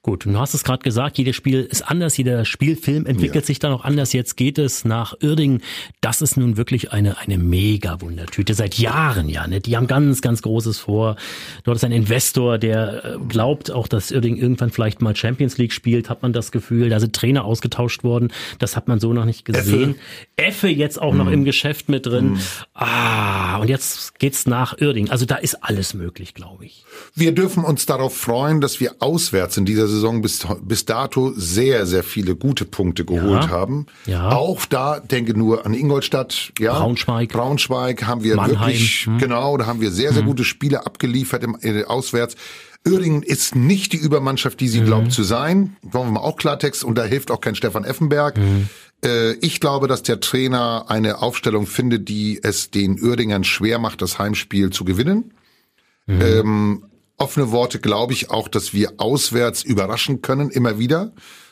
Gut, 0.02 0.24
du 0.24 0.40
hast 0.40 0.54
es 0.54 0.64
gerade 0.64 0.82
gesagt, 0.82 1.18
jedes 1.18 1.36
Spiel 1.36 1.60
ist 1.60 1.82
anders, 1.82 2.16
jeder 2.16 2.46
Spielfilm 2.46 3.06
entwickelt 3.06 3.44
ja. 3.44 3.48
sich 3.48 3.60
dann 3.60 3.74
auch 3.74 3.84
anders. 3.84 4.14
Jetzt 4.14 4.38
geht 4.38 4.58
es 4.58 4.86
nach 4.86 5.14
Irding. 5.20 5.60
Das 6.00 6.22
ist 6.22 6.38
nun 6.38 6.56
wirklich 6.56 6.94
eine, 6.94 7.18
eine 7.18 7.38
mega 7.38 8.00
Wundertüte. 8.00 8.54
Seit 8.54 8.78
Jahren, 8.78 9.28
ja. 9.28 9.46
Ne? 9.46 9.60
Die 9.60 9.76
haben 9.76 9.88
ganz, 9.88 10.22
ganz 10.22 10.42
Großes 10.42 10.80
vor. 10.80 11.18
Dort 11.66 11.76
ist 11.76 11.84
ein 11.84 11.92
Investor, 11.92 12.58
der 12.58 13.04
äh, 13.04 13.18
glaubt 13.28 13.72
auch, 13.72 13.90
dass 13.90 14.10
Irding 14.10 14.38
irgendwann 14.38 14.70
vielleicht 14.70 15.02
mal 15.02 15.14
Champions 15.18 15.58
League 15.58 15.74
spielt, 15.74 16.10
hat 16.10 16.22
man 16.22 16.32
das 16.32 16.54
Gefühl. 16.54 16.88
Da 16.88 17.02
sind 17.02 17.14
Trainer 17.14 17.44
ausgetauscht 17.44 18.06
worden. 18.06 18.32
Das 18.58 18.78
hat 18.78 18.88
man 18.88 19.02
so 19.02 19.12
noch 19.12 19.26
nicht 19.26 19.44
gesehen. 19.44 19.96
Effe, 20.38 20.48
Effe 20.48 20.68
jetzt 20.70 21.02
auch 21.02 21.12
mhm. 21.12 21.18
noch 21.18 21.28
im 21.30 21.44
Geschäft 21.44 21.90
mit 21.90 22.06
drin. 22.06 22.30
Mhm. 22.30 22.40
Ah, 22.74 23.58
und 23.58 23.68
jetzt 23.68 24.18
geht's 24.18 24.46
nach 24.46 24.78
Irding. 24.78 25.10
Also 25.10 25.26
da 25.26 25.36
ist 25.36 25.56
alles 25.56 25.94
möglich, 25.94 26.36
glaube 26.36 26.66
ich. 26.66 26.86
Wir 27.16 27.34
dürfen 27.34 27.66
uns 27.66 27.86
darauf 27.86 28.16
freuen, 28.16 28.62
dass 28.62 28.80
wir 28.80 28.96
auswärts 29.00 29.58
in 29.58 29.66
dieser 29.66 29.89
Saison 29.90 30.22
bis, 30.22 30.48
bis 30.62 30.86
dato 30.86 31.34
sehr, 31.36 31.86
sehr 31.86 32.04
viele 32.04 32.36
gute 32.36 32.66
Punkte 32.66 33.06
geholt 33.06 33.44
ja, 33.44 33.50
haben. 33.50 33.88
Ja. 34.06 34.32
Auch 34.32 34.66
da, 34.66 35.00
denke 35.00 35.38
nur 35.38 35.66
an 35.66 35.74
Ingolstadt, 35.74 36.54
ja. 36.60 36.74
Braunschweig. 36.74 37.30
Braunschweig 37.30 38.06
haben 38.08 38.24
wir 38.24 38.36
Mannheim. 38.36 38.60
wirklich, 38.60 39.06
hm. 39.06 39.18
genau, 39.18 39.58
da 39.58 39.66
haben 39.66 39.82
wir 39.82 39.92
sehr, 39.92 40.14
sehr 40.14 40.22
hm. 40.22 40.30
gute 40.30 40.44
Spiele 40.44 40.86
abgeliefert 40.86 41.44
im, 41.44 41.58
äh, 41.62 41.84
auswärts. 41.84 42.36
Uerdingen 42.88 43.24
ist 43.24 43.56
nicht 43.56 43.94
die 43.94 43.98
Übermannschaft, 43.98 44.60
die 44.60 44.70
sie 44.70 44.82
mhm. 44.82 44.86
glaubt 44.86 45.12
zu 45.12 45.24
sein. 45.24 45.76
Wollen 45.82 46.08
wir 46.08 46.14
mal 46.14 46.20
auch 46.22 46.38
Klartext. 46.38 46.84
Und 46.84 46.98
da 46.98 47.04
hilft 47.04 47.30
auch 47.30 47.42
kein 47.42 47.56
Stefan 47.56 47.84
Effenberg. 47.84 48.38
Mhm. 48.38 48.70
Äh, 49.04 49.34
ich 49.34 49.60
glaube, 49.60 49.88
dass 49.88 50.04
der 50.04 50.20
Trainer 50.20 50.86
eine 50.88 51.22
Aufstellung 51.22 51.68
findet, 51.68 52.08
die 52.08 52.40
es 52.42 52.72
den 52.72 53.02
Uerdingern 53.02 53.44
schwer 53.44 53.80
macht, 53.80 54.02
das 54.02 54.18
Heimspiel 54.18 54.70
zu 54.70 54.86
gewinnen. 54.86 55.34
Mhm. 56.08 56.22
Ähm, 56.22 56.84
offene 57.20 57.52
Worte 57.52 57.80
glaube 57.80 58.14
ich 58.14 58.30
auch, 58.30 58.48
dass 58.48 58.74
wir 58.74 58.94
auswärts 58.98 59.64
überraschen 59.64 60.22
können, 60.22 60.50
immer 60.50 60.80
wieder. 60.80 61.12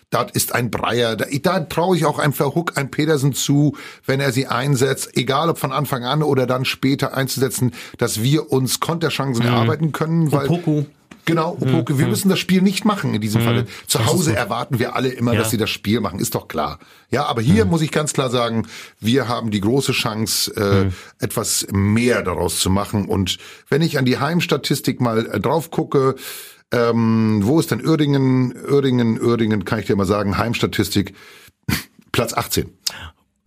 Das 0.10 0.32
ist 0.32 0.56
ein 0.56 0.72
Breyer. 0.72 1.18
Da, 1.18 1.26
da 1.30 1.60
traue 1.60 1.98
ich 1.98 2.06
auch 2.06 2.18
einem 2.18 2.32
Verhook, 2.32 2.78
einem 2.78 2.90
Petersen 2.90 3.34
zu, 3.34 3.76
wenn 4.06 4.22
er 4.22 4.32
sie 4.32 4.48
einsetzt, 4.48 5.18
egal 5.18 5.50
ob 5.50 5.58
von 5.58 5.74
Anfang 5.74 6.06
an 6.06 6.24
oder 6.24 6.48
dann 6.48 6.64
später 6.64 7.16
einzusetzen, 7.16 7.74
dass 7.98 8.24
wir 8.24 8.52
uns 8.52 8.80
Konterchancen 8.80 9.46
mhm. 9.46 9.52
erarbeiten 9.52 9.92
können. 9.92 10.32
Weil, 10.32 10.48
Opoku. 10.48 10.86
Genau, 11.28 11.58
Opoke, 11.60 12.00
wir 12.00 12.08
müssen 12.08 12.30
das 12.30 12.40
Spiel 12.40 12.62
nicht 12.62 12.86
machen 12.86 13.14
in 13.14 13.20
diesem 13.22 13.42
Falle. 13.42 13.68
Zu 13.86 13.98
Das 13.98 14.08
Hause 14.08 14.34
erwarten 14.34 14.80
wir 14.80 14.96
alle 14.96 15.10
immer, 15.10 15.34
Ja. 15.34 15.40
dass 15.40 15.52
sie 15.52 15.58
das 15.58 15.70
Spiel 15.70 16.00
machen, 16.00 16.20
ist 16.20 16.34
doch 16.36 16.48
klar. 16.48 16.80
Ja, 17.12 17.26
aber 17.26 17.42
hier 17.42 17.66
muss 17.66 17.82
ich 17.82 17.92
ganz 17.92 18.14
klar 18.14 18.30
sagen, 18.30 18.66
wir 19.02 19.28
haben 19.28 19.52
die 19.52 19.60
große 19.60 19.92
Chance, 19.92 20.56
äh, 20.56 21.24
etwas 21.24 21.68
mehr 21.70 22.24
daraus 22.24 22.60
zu 22.60 22.70
machen. 22.70 23.06
Und 23.10 23.38
wenn 23.68 23.82
ich 23.82 23.98
an 24.00 24.06
die 24.06 24.20
Heimstatistik 24.20 25.02
mal 25.02 25.26
äh, 25.26 25.40
drauf 25.42 25.70
gucke, 25.70 26.16
ähm, 26.72 27.42
wo 27.44 27.60
ist 27.60 27.72
denn 27.72 27.86
Uerdingen? 27.86 28.56
Uerdingen, 28.70 29.22
Uerdingen, 29.22 29.66
kann 29.66 29.80
ich 29.80 29.86
dir 29.86 29.98
mal 29.98 30.06
sagen, 30.06 30.38
Heimstatistik, 30.38 31.14
Platz 32.14 32.34
18. 32.34 32.70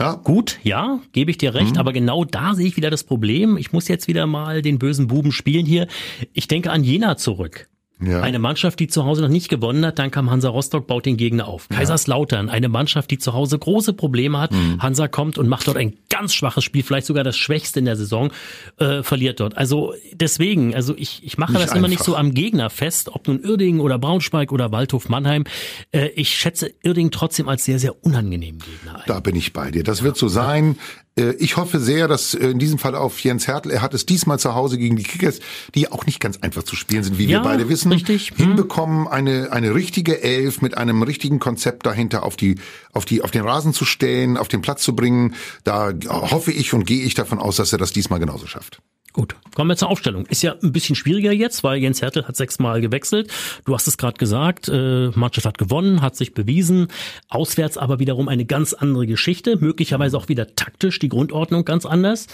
Ja, 0.01 0.15
Gut, 0.15 0.59
ja, 0.63 1.01
gebe 1.13 1.31
ich 1.31 1.37
dir 1.37 1.51
Mhm. 1.51 1.57
recht, 1.59 1.79
aber 1.79 1.93
genau 1.93 2.25
da 2.25 2.55
sehe 2.55 2.67
ich 2.67 2.77
wieder 2.77 2.89
das 2.91 3.05
Problem. 3.05 3.59
Ich 3.59 3.73
muss 3.73 3.87
jetzt 3.87 4.09
wieder 4.09 4.27
mal 4.27 4.63
den 4.63 4.79
bösen 4.79 5.09
Buben 5.09 5.31
spielen 5.31 5.67
hier. 5.67 5.87
Ich 6.33 6.49
denke 6.49 6.71
an 6.71 6.83
Jena 6.85 7.17
zurück. 7.19 7.69
Ja. 8.03 8.23
Eine 8.23 8.39
Mannschaft, 8.39 8.81
die 8.81 8.89
zu 8.89 9.05
Hause 9.05 9.23
noch 9.23 9.29
nicht 9.29 9.49
gewonnen 9.49 9.85
hat, 9.85 9.99
dann 9.99 10.11
kam 10.11 10.31
Hansa 10.31 10.49
Rostock, 10.49 10.87
baut 10.87 11.07
den 11.07 11.17
Gegner 11.17 11.49
auf. 11.49 11.69
Kaiserslautern, 11.69 12.49
eine 12.49 12.69
Mannschaft, 12.69 13.11
die 13.11 13.19
zu 13.19 13.33
Hause 13.33 13.59
große 13.59 13.93
Probleme 13.93 14.39
hat. 14.39 14.53
Mhm. 14.53 14.83
Hansa 14.83 15.09
kommt 15.09 15.39
und 15.39 15.49
macht 15.49 15.67
dort 15.67 15.77
ein 15.77 15.95
ganz 16.09 16.35
schwaches 16.35 16.65
Spiel, 16.65 16.83
vielleicht 16.83 17.07
sogar 17.07 17.25
das 17.25 17.37
schwächste 17.37 17.79
in 17.79 17.85
der 17.85 17.97
Saison, 17.97 18.33
äh, 18.79 19.03
verliert 19.03 19.41
dort. 19.41 19.57
Also 19.57 19.95
deswegen, 20.13 20.75
also 20.75 20.95
ich, 20.97 21.23
ich 21.25 21.39
mache 21.39 21.53
Nicht 21.53 21.65
das 21.65 21.73
immer 21.75 21.89
nicht 21.89 22.01
einfach. 22.01 22.13
so 22.13 22.17
am 22.17 22.35
Gegner 22.35 22.71
fest, 22.71 23.11
ob 23.13 23.29
nun 23.29 23.45
Uerdingen 23.45 23.81
oder 23.81 23.99
Braunschweig 23.99 24.53
oder 24.53 24.73
Waldhof 24.73 25.09
Mannheim. 25.09 25.45
Äh, 25.93 26.09
ich 26.15 26.31
schätze 26.31 26.73
Uerdingen 26.85 27.11
trotzdem 27.11 27.49
als 27.49 27.65
sehr, 27.65 27.79
sehr 27.79 28.05
unangenehmen 28.05 28.61
Gegner 28.61 28.97
ein. 29.01 29.05
Da 29.07 29.21
bin 29.21 29.37
ich 29.37 29.53
bei 29.53 29.71
dir. 29.71 29.85
Das 29.85 30.03
wird 30.03 30.17
so 30.17 30.29
sein. 30.29 30.77
Äh, 31.21 31.37
Ich 31.39 31.57
hoffe 31.57 31.79
sehr, 31.79 32.09
dass 32.09 32.35
äh, 32.35 32.49
in 32.49 32.59
diesem 32.59 32.79
Fall 32.79 32.95
auf 32.95 33.21
Jens 33.21 33.47
Hertel, 33.47 33.71
er 33.71 33.83
hat 33.83 33.95
es 33.95 34.07
diesmal 34.07 34.39
zu 34.39 34.55
Hause 34.55 34.79
gegen 34.79 34.97
die 34.97 35.03
Kickers, 35.03 35.41
die 35.75 35.91
auch 35.93 36.07
nicht 36.07 36.21
ganz 36.21 36.39
einfach 36.39 36.63
zu 36.63 36.77
spielen 36.77 37.05
sind, 37.05 37.19
wie 37.19 37.27
Ja, 37.27 37.39
wir 37.39 37.43
beide 37.43 37.69
wissen, 37.69 37.93
richtig. 37.93 38.31
Hm. 38.31 38.47
hinbekommen, 38.47 39.09
eine, 39.09 39.53
eine 39.53 39.75
richtige 39.75 40.23
Elf 40.23 40.63
mit 40.63 40.77
einem 40.77 41.03
richtigen 41.03 41.39
Konzept 41.39 41.87
dahinter 41.87 42.23
auf 42.25 42.37
die, 42.37 42.57
auf 42.93 43.05
die, 43.05 43.23
auf 43.23 43.31
den 43.31 43.43
Rasen 43.43 43.73
zu 43.73 43.85
stellen, 43.85 44.37
auf 44.37 44.49
den 44.49 44.63
Platz 44.63 44.83
zu 44.83 44.97
bringen. 44.97 45.35
Da 45.65 45.93
hoffe 46.09 46.53
ich 46.53 46.73
und 46.75 46.87
gehe 46.87 47.03
ich 47.03 47.15
davon 47.15 47.39
aus, 47.39 47.57
dass 47.57 47.73
er 47.73 47.79
das 47.79 47.93
diesmal 47.93 48.19
genauso 48.19 48.47
schafft. 48.47 48.81
Gut, 49.13 49.35
kommen 49.55 49.69
wir 49.69 49.77
zur 49.77 49.91
Aufstellung. 49.91 50.27
Ist 50.27 50.43
ja 50.43 50.55
ein 50.63 50.73
bisschen 50.73 50.95
schwieriger 50.95 51.33
jetzt, 51.33 51.65
weil 51.65 51.79
Jens 51.79 52.01
Hertel 52.01 52.29
hat 52.29 52.37
sechsmal 52.37 52.81
gewechselt. 52.81 53.31
Du 53.65 53.75
hast 53.75 53.89
es 53.89 53.99
gerade 53.99 54.19
gesagt, 54.19 54.69
äh, 54.69 55.09
Mannschaft 55.15 55.47
hat 55.47 55.59
gewonnen, 55.59 56.01
hat 56.01 56.15
sich 56.15 56.33
bewiesen. 56.33 56.89
Auswärts 57.29 57.77
aber 57.77 57.99
wiederum 57.99 58.29
eine 58.29 58.45
ganz 58.45 58.73
andere 58.73 59.07
Geschichte. 59.07 59.57
Möglicherweise 59.57 60.17
auch 60.17 60.29
wieder 60.29 60.55
taktisch 60.55 61.01
die 61.01 61.09
Grundordnung 61.09 61.65
ganz 61.65 61.87
anders. 61.87 62.29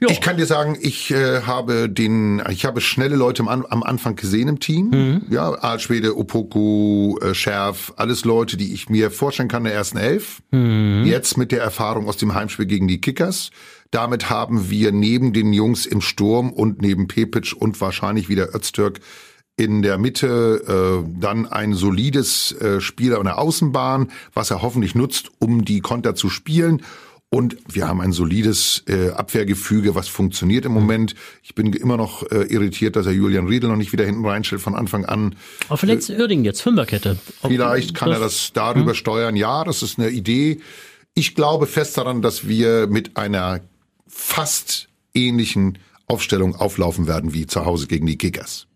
Ja. 0.00 0.08
Ich 0.08 0.22
kann 0.22 0.38
dir 0.38 0.46
sagen, 0.46 0.78
ich 0.80 1.10
äh, 1.10 1.42
habe 1.42 1.90
den, 1.90 2.42
ich 2.48 2.64
habe 2.64 2.80
schnelle 2.80 3.16
Leute 3.16 3.42
am, 3.42 3.66
am 3.66 3.82
Anfang 3.82 4.16
gesehen 4.16 4.48
im 4.48 4.58
Team. 4.58 4.88
Mhm. 4.88 5.22
Ja, 5.28 5.50
Alschwede, 5.50 6.16
Opoku, 6.16 7.18
äh, 7.18 7.34
Scherf, 7.34 7.92
alles 7.96 8.24
Leute, 8.24 8.56
die 8.56 8.72
ich 8.72 8.88
mir 8.88 9.10
vorstellen 9.10 9.50
kann 9.50 9.62
in 9.62 9.66
der 9.66 9.74
ersten 9.74 9.98
Elf. 9.98 10.40
Mhm. 10.52 11.04
Jetzt 11.04 11.36
mit 11.36 11.52
der 11.52 11.60
Erfahrung 11.60 12.08
aus 12.08 12.16
dem 12.16 12.34
Heimspiel 12.34 12.64
gegen 12.64 12.88
die 12.88 13.00
Kickers. 13.00 13.50
Damit 13.90 14.30
haben 14.30 14.70
wir 14.70 14.92
neben 14.92 15.32
den 15.32 15.52
Jungs 15.52 15.84
im 15.86 16.00
Sturm 16.00 16.52
und 16.52 16.80
neben 16.80 17.08
Pepic 17.08 17.54
und 17.56 17.80
wahrscheinlich 17.80 18.28
wieder 18.28 18.54
Öztürk 18.54 19.00
in 19.56 19.82
der 19.82 19.98
Mitte 19.98 21.02
äh, 21.04 21.20
dann 21.20 21.46
ein 21.46 21.74
solides 21.74 22.52
äh, 22.52 22.80
Spiel 22.80 23.14
an 23.16 23.24
der 23.24 23.38
Außenbahn, 23.38 24.10
was 24.32 24.50
er 24.50 24.62
hoffentlich 24.62 24.94
nutzt, 24.94 25.30
um 25.38 25.64
die 25.64 25.80
Konter 25.80 26.14
zu 26.14 26.30
spielen. 26.30 26.82
Und 27.32 27.56
wir 27.68 27.86
haben 27.86 28.00
ein 28.00 28.10
solides 28.12 28.82
äh, 28.88 29.10
Abwehrgefüge, 29.10 29.94
was 29.94 30.08
funktioniert 30.08 30.64
im 30.64 30.72
Moment. 30.72 31.14
Ich 31.42 31.54
bin 31.54 31.72
immer 31.74 31.96
noch 31.96 32.22
äh, 32.30 32.44
irritiert, 32.44 32.96
dass 32.96 33.06
er 33.06 33.12
Julian 33.12 33.46
Riedel 33.46 33.70
noch 33.70 33.76
nicht 33.76 33.92
wieder 33.92 34.04
hinten 34.04 34.24
reinstellt 34.26 34.62
von 34.62 34.74
Anfang 34.74 35.04
an. 35.04 35.36
Aber 35.68 35.76
vielleicht 35.76 36.10
Uerdingen 36.10 36.44
jetzt, 36.44 36.62
Fünferkette. 36.62 37.18
Ob- 37.42 37.50
Vielleicht 37.50 37.94
kann 37.94 38.10
er 38.10 38.18
das 38.18 38.52
darüber 38.52 38.94
steuern. 38.94 39.36
Ja, 39.36 39.62
das 39.64 39.82
ist 39.82 39.98
eine 39.98 40.08
Idee. 40.10 40.60
Ich 41.14 41.34
glaube 41.36 41.66
fest 41.66 41.98
daran, 41.98 42.20
dass 42.22 42.48
wir 42.48 42.86
mit 42.88 43.16
einer 43.16 43.60
fast 44.10 44.88
ähnlichen 45.14 45.78
Aufstellung 46.06 46.56
auflaufen 46.56 47.06
werden 47.06 47.32
wie 47.32 47.46
zu 47.46 47.64
Hause 47.64 47.86
gegen 47.86 48.06
die 48.06 48.18
Kickers. 48.18 48.66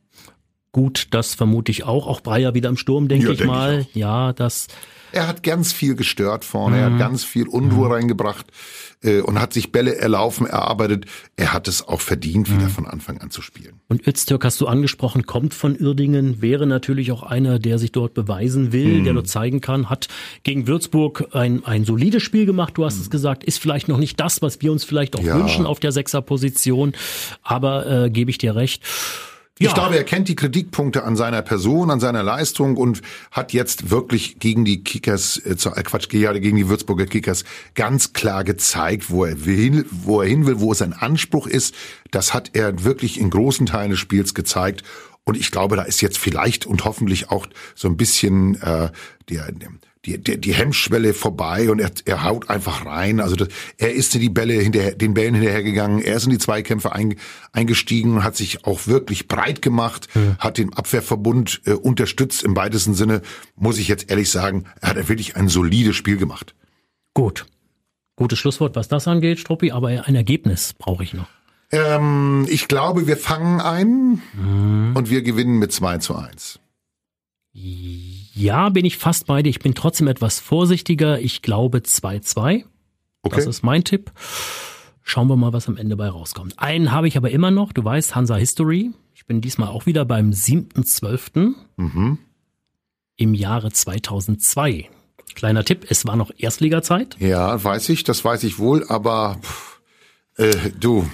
Gut, 0.73 1.09
das 1.11 1.35
vermute 1.35 1.71
ich 1.71 1.85
auch. 1.85 2.07
Auch 2.07 2.21
Breyer 2.21 2.55
wieder 2.55 2.69
im 2.69 2.77
Sturm, 2.77 3.09
denke 3.09 3.27
Ja, 3.27 3.33
ich 3.33 3.39
denk 3.39 3.51
ich 3.51 3.55
mal. 3.57 3.87
ja, 3.95 4.33
das 4.33 4.67
Er 5.15 5.29
hat 5.29 5.43
ganz 5.43 5.73
viel 5.73 5.95
gestört 5.95 6.45
vorne, 6.45 6.77
Mhm. 6.77 6.83
er 6.83 6.91
hat 6.91 6.99
ganz 6.99 7.25
viel 7.25 7.47
Unruhe 7.47 7.91
reingebracht 7.91 8.47
äh, 9.03 9.21
und 9.21 9.41
hat 9.41 9.53
sich 9.53 9.71
Bälle 9.71 9.97
erlaufen, 9.97 10.47
erarbeitet. 10.47 11.07
Er 11.37 11.53
hat 11.53 11.69
es 11.69 11.87
auch 11.87 12.01
verdient, 12.01 12.49
Mhm. 12.49 12.59
wieder 12.59 12.69
von 12.69 12.87
Anfang 12.87 13.19
an 13.19 13.31
zu 13.31 13.41
spielen. 13.43 13.81
Und 13.89 14.07
Öztürk 14.09 14.45
hast 14.45 14.61
du 14.61 14.67
angesprochen, 14.67 15.25
kommt 15.27 15.55
von 15.55 15.77
Uerdingen, 15.81 16.43
wäre 16.43 16.67
natürlich 16.67 17.13
auch 17.13 17.23
einer, 17.23 17.59
der 17.59 17.79
sich 17.79 17.93
dort 17.93 18.15
beweisen 18.15 18.73
will, 18.73 19.03
der 19.05 19.13
dort 19.15 19.29
zeigen 19.29 19.61
kann, 19.61 19.89
hat 19.89 20.09
gegen 20.43 20.67
Würzburg 20.67 21.29
ein, 21.33 21.65
ein 21.65 21.85
solides 21.85 22.23
Spiel 22.23 22.47
gemacht, 22.47 22.77
du 22.77 22.85
hast 22.85 22.99
es 23.01 23.09
gesagt, 23.11 23.45
ist 23.45 23.59
vielleicht 23.61 23.89
noch 23.89 23.99
nicht 23.99 24.19
das, 24.19 24.43
was 24.43 24.61
wir 24.63 24.73
uns 24.73 24.85
vielleicht 24.85 25.17
auch 25.17 25.23
Ja. 25.23 25.39
wünschen 25.39 25.65
auf 25.67 25.79
der 25.81 25.93
Sechserposition, 25.93 26.93
aber 27.43 28.05
äh, 28.07 28.11
gebe 28.11 28.31
ich 28.31 28.39
dir 28.39 28.57
recht. 28.57 28.83
Ja, 29.61 29.69
Ich 29.69 29.75
glaube, 29.75 29.97
er 29.97 30.03
kennt 30.03 30.27
die 30.29 30.35
Kritikpunkte 30.35 31.05
an 31.05 31.15
seiner 31.15 31.41
Person, 31.43 31.91
an 31.91 32.01
seiner 32.01 32.25
Leistung 32.25 32.77
und 32.77 33.03
hat 33.31 33.53
jetzt 33.53 33.89
wirklich 33.91 34.41
gegen 34.41 34.65
die 34.65 34.83
Kickers, 34.83 35.37
äh, 35.37 35.53
äh, 35.53 35.83
Quatsch, 35.85 36.13
ja, 36.13 36.33
gegen 36.33 36.57
die 36.57 36.69
Würzburger 36.69 37.07
Kickers 37.07 37.45
ganz 37.75 38.13
klar 38.13 38.43
gezeigt, 38.43 39.11
wo 39.11 39.25
er 39.25 39.45
will, 39.47 39.87
wo 39.91 40.21
er 40.21 40.29
hin 40.29 40.47
will, 40.47 40.59
wo 40.59 40.73
es 40.73 40.79
sein 40.79 40.93
Anspruch 40.93 41.47
ist. 41.47 41.73
Das 42.11 42.35
hat 42.35 42.51
er 42.55 42.83
wirklich 42.83 43.21
in 43.21 43.31
großen 43.31 43.67
Teilen 43.67 43.91
des 43.91 44.01
Spiels 44.01 44.35
gezeigt. 44.35 44.83
Und 45.23 45.37
ich 45.37 45.53
glaube, 45.53 45.77
da 45.77 45.83
ist 45.83 46.01
jetzt 46.01 46.19
vielleicht 46.19 46.67
und 46.67 46.85
hoffentlich 46.85 47.31
auch 47.31 47.47
so 47.77 47.89
ein 47.89 47.97
bisschen 47.97 48.61
äh, 48.61 48.91
der, 49.29 49.53
die, 50.07 50.19
die, 50.19 50.41
die 50.41 50.55
Hemmschwelle 50.55 51.15
vorbei 51.15 51.71
und 51.71 51.81
er, 51.81 51.91
er 52.05 52.25
haut 52.25 52.51
einfach 52.51 52.85
rein. 52.87 53.21
Also 53.21 53.37
das, 53.37 53.49
er 53.79 53.93
ist 53.93 54.15
in 54.15 54.21
die 54.21 54.29
Bälle 54.29 54.55
hinterher, 54.55 54.95
den 54.95 55.15
Bällen 55.15 55.35
hinterhergegangen, 55.35 56.01
er 56.01 56.17
ist 56.17 56.25
in 56.25 56.31
die 56.31 56.39
Zweikämpfe 56.39 56.93
ein, 56.93 57.17
eingestiegen 57.53 58.15
und 58.15 58.25
hat 58.25 58.37
sich 58.37 58.65
auch 58.65 58.87
wirklich 58.87 59.29
breit 59.29 59.63
gemacht, 59.63 60.09
hat 60.39 60.59
den 60.59 60.73
Abwehrverbund 60.73 61.63
äh, 61.65 61.73
unterstützt 61.73 62.43
im 62.43 62.57
weitesten 62.57 62.95
Sinne, 62.95 63.23
muss 63.57 63.79
ich 63.79 63.89
jetzt 63.89 64.11
ehrlich 64.11 64.31
sagen, 64.31 64.65
er 64.81 64.91
hat 64.91 65.09
wirklich 65.09 65.37
ein 65.37 65.49
solides 65.49 65.97
Spiel 65.97 66.17
gemacht. 66.17 66.55
gut. 67.15 67.47
Gutes 68.17 68.39
Schlusswort, 68.39 68.77
was 68.77 68.87
das 68.87 69.09
angeht, 69.09 69.41
Struppi, 69.41 69.73
aber 69.73 69.89
ein 69.89 70.15
Ergebnis 70.15 70.73
brauche 70.73 71.03
ich 71.03 71.15
noch. 71.15 71.27
Ähm, 71.73 72.47
ich 72.49 72.69
glaube, 72.69 73.09
wir 73.09 73.17
fangen 73.17 73.61
ein 73.61 74.23
und 74.95 75.11
wir 75.11 75.23
gewinnen 75.23 75.59
mit 75.59 75.73
2 75.73 75.99
zu 75.99 76.15
1. 76.15 76.61
Ja, 77.53 78.24
bin 78.71 78.85
ich 78.85 78.99
fast 78.99 79.27
bei 79.27 79.43
dir. 79.43 79.51
Ich 79.51 79.61
bin 79.61 79.75
trotzdem 79.75 80.09
etwas 80.09 80.41
vorsichtiger. 80.41 81.21
Ich 81.21 81.43
glaube 81.43 81.79
2-2. 81.79 82.65
Okay? 83.23 83.37
Das 83.37 83.47
ist 83.47 83.63
mein 83.63 83.85
Tipp. 83.85 84.13
Schauen 85.03 85.29
wir 85.29 85.37
mal, 85.37 85.53
was 85.53 85.69
am 85.69 85.77
Ende 85.77 85.97
bei 85.97 86.09
rauskommt. 86.09 86.59
Einen 86.59 86.91
habe 86.91 87.09
ich 87.09 87.17
aber 87.17 87.31
immer 87.31 87.51
noch. 87.51 87.73
Du 87.73 87.85
weißt, 87.85 88.15
Hansa 88.15 88.37
History. 88.37 88.91
Ich 89.15 89.27
bin 89.27 89.41
diesmal 89.41 89.69
auch 89.69 89.87
wieder 89.87 90.05
beim 90.05 90.31
7.12. 90.31 91.55
mhm. 91.77 92.19
im 93.17 93.35
Jahre 93.35 93.71
2002. 93.71 94.89
Kleiner 95.35 95.65
Tipp, 95.65 95.87
es 95.89 96.07
war 96.07 96.17
noch 96.17 96.31
Erstligazeit. 96.37 97.17
Ja, 97.19 97.63
weiß 97.63 97.89
ich, 97.89 98.05
das 98.05 98.25
weiß 98.25 98.45
ich 98.45 98.59
wohl, 98.59 98.85
aber 98.89 99.39
pff, 99.43 99.81
äh, 100.37 100.71
du, 100.79 101.09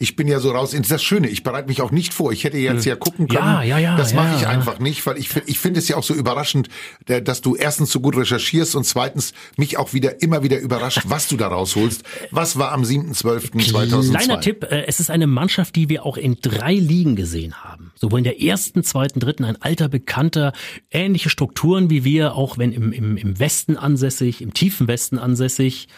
ich 0.00 0.14
bin 0.14 0.28
ja 0.28 0.38
so 0.38 0.52
raus. 0.52 0.70
Das 0.70 0.80
ist 0.80 0.90
das 0.92 1.02
Schöne, 1.02 1.28
ich 1.28 1.42
bereite 1.42 1.66
mich 1.66 1.82
auch 1.82 1.90
nicht 1.90 2.14
vor. 2.14 2.30
Ich 2.30 2.44
hätte 2.44 2.56
jetzt 2.56 2.84
ja 2.84 2.94
gucken 2.94 3.26
können. 3.26 3.42
Ja, 3.44 3.62
ja, 3.64 3.78
ja, 3.78 3.96
Das 3.96 4.12
ja, 4.12 4.22
mache 4.22 4.36
ich 4.36 4.42
ja. 4.42 4.48
einfach 4.48 4.78
nicht, 4.78 5.04
weil 5.06 5.18
ich, 5.18 5.28
ich 5.46 5.58
finde 5.58 5.80
es 5.80 5.88
ja 5.88 5.96
auch 5.96 6.04
so 6.04 6.14
überraschend, 6.14 6.68
dass 7.06 7.40
du 7.40 7.56
erstens 7.56 7.90
so 7.90 8.00
gut 8.00 8.16
recherchierst 8.16 8.76
und 8.76 8.84
zweitens 8.84 9.32
mich 9.56 9.76
auch 9.76 9.94
wieder 9.94 10.22
immer 10.22 10.44
wieder 10.44 10.60
überrascht, 10.60 11.02
was 11.06 11.26
du 11.26 11.36
da 11.36 11.48
rausholst. 11.48 12.04
Was 12.30 12.56
war 12.56 12.70
am 12.70 12.82
7.12.2002? 12.82 14.10
Kleiner 14.10 14.40
Tipp, 14.40 14.64
äh, 14.70 14.84
es 14.86 15.00
ist 15.00 15.10
eine 15.10 15.26
Mannschaft, 15.26 15.74
die 15.74 15.88
wir 15.88 16.06
auch 16.06 16.16
in 16.16 16.38
drei 16.40 16.74
Ligen 16.74 17.16
gesehen 17.16 17.64
haben. 17.64 17.90
Sowohl 17.96 18.20
in 18.20 18.24
der 18.24 18.40
ersten, 18.40 18.84
zweiten, 18.84 19.18
dritten, 19.18 19.44
ein 19.44 19.60
alter 19.60 19.88
Bekannter, 19.88 20.52
ähnliche 20.92 21.28
Strukturen 21.28 21.90
wie 21.90 22.04
wir, 22.04 22.36
auch 22.36 22.56
wenn 22.56 22.70
im, 22.70 22.92
im, 22.92 23.16
im 23.16 23.40
Westen 23.40 23.76
ansässig, 23.76 24.42
im 24.42 24.54
tiefen 24.54 24.86
Westen 24.86 25.18
ansässig. 25.18 25.88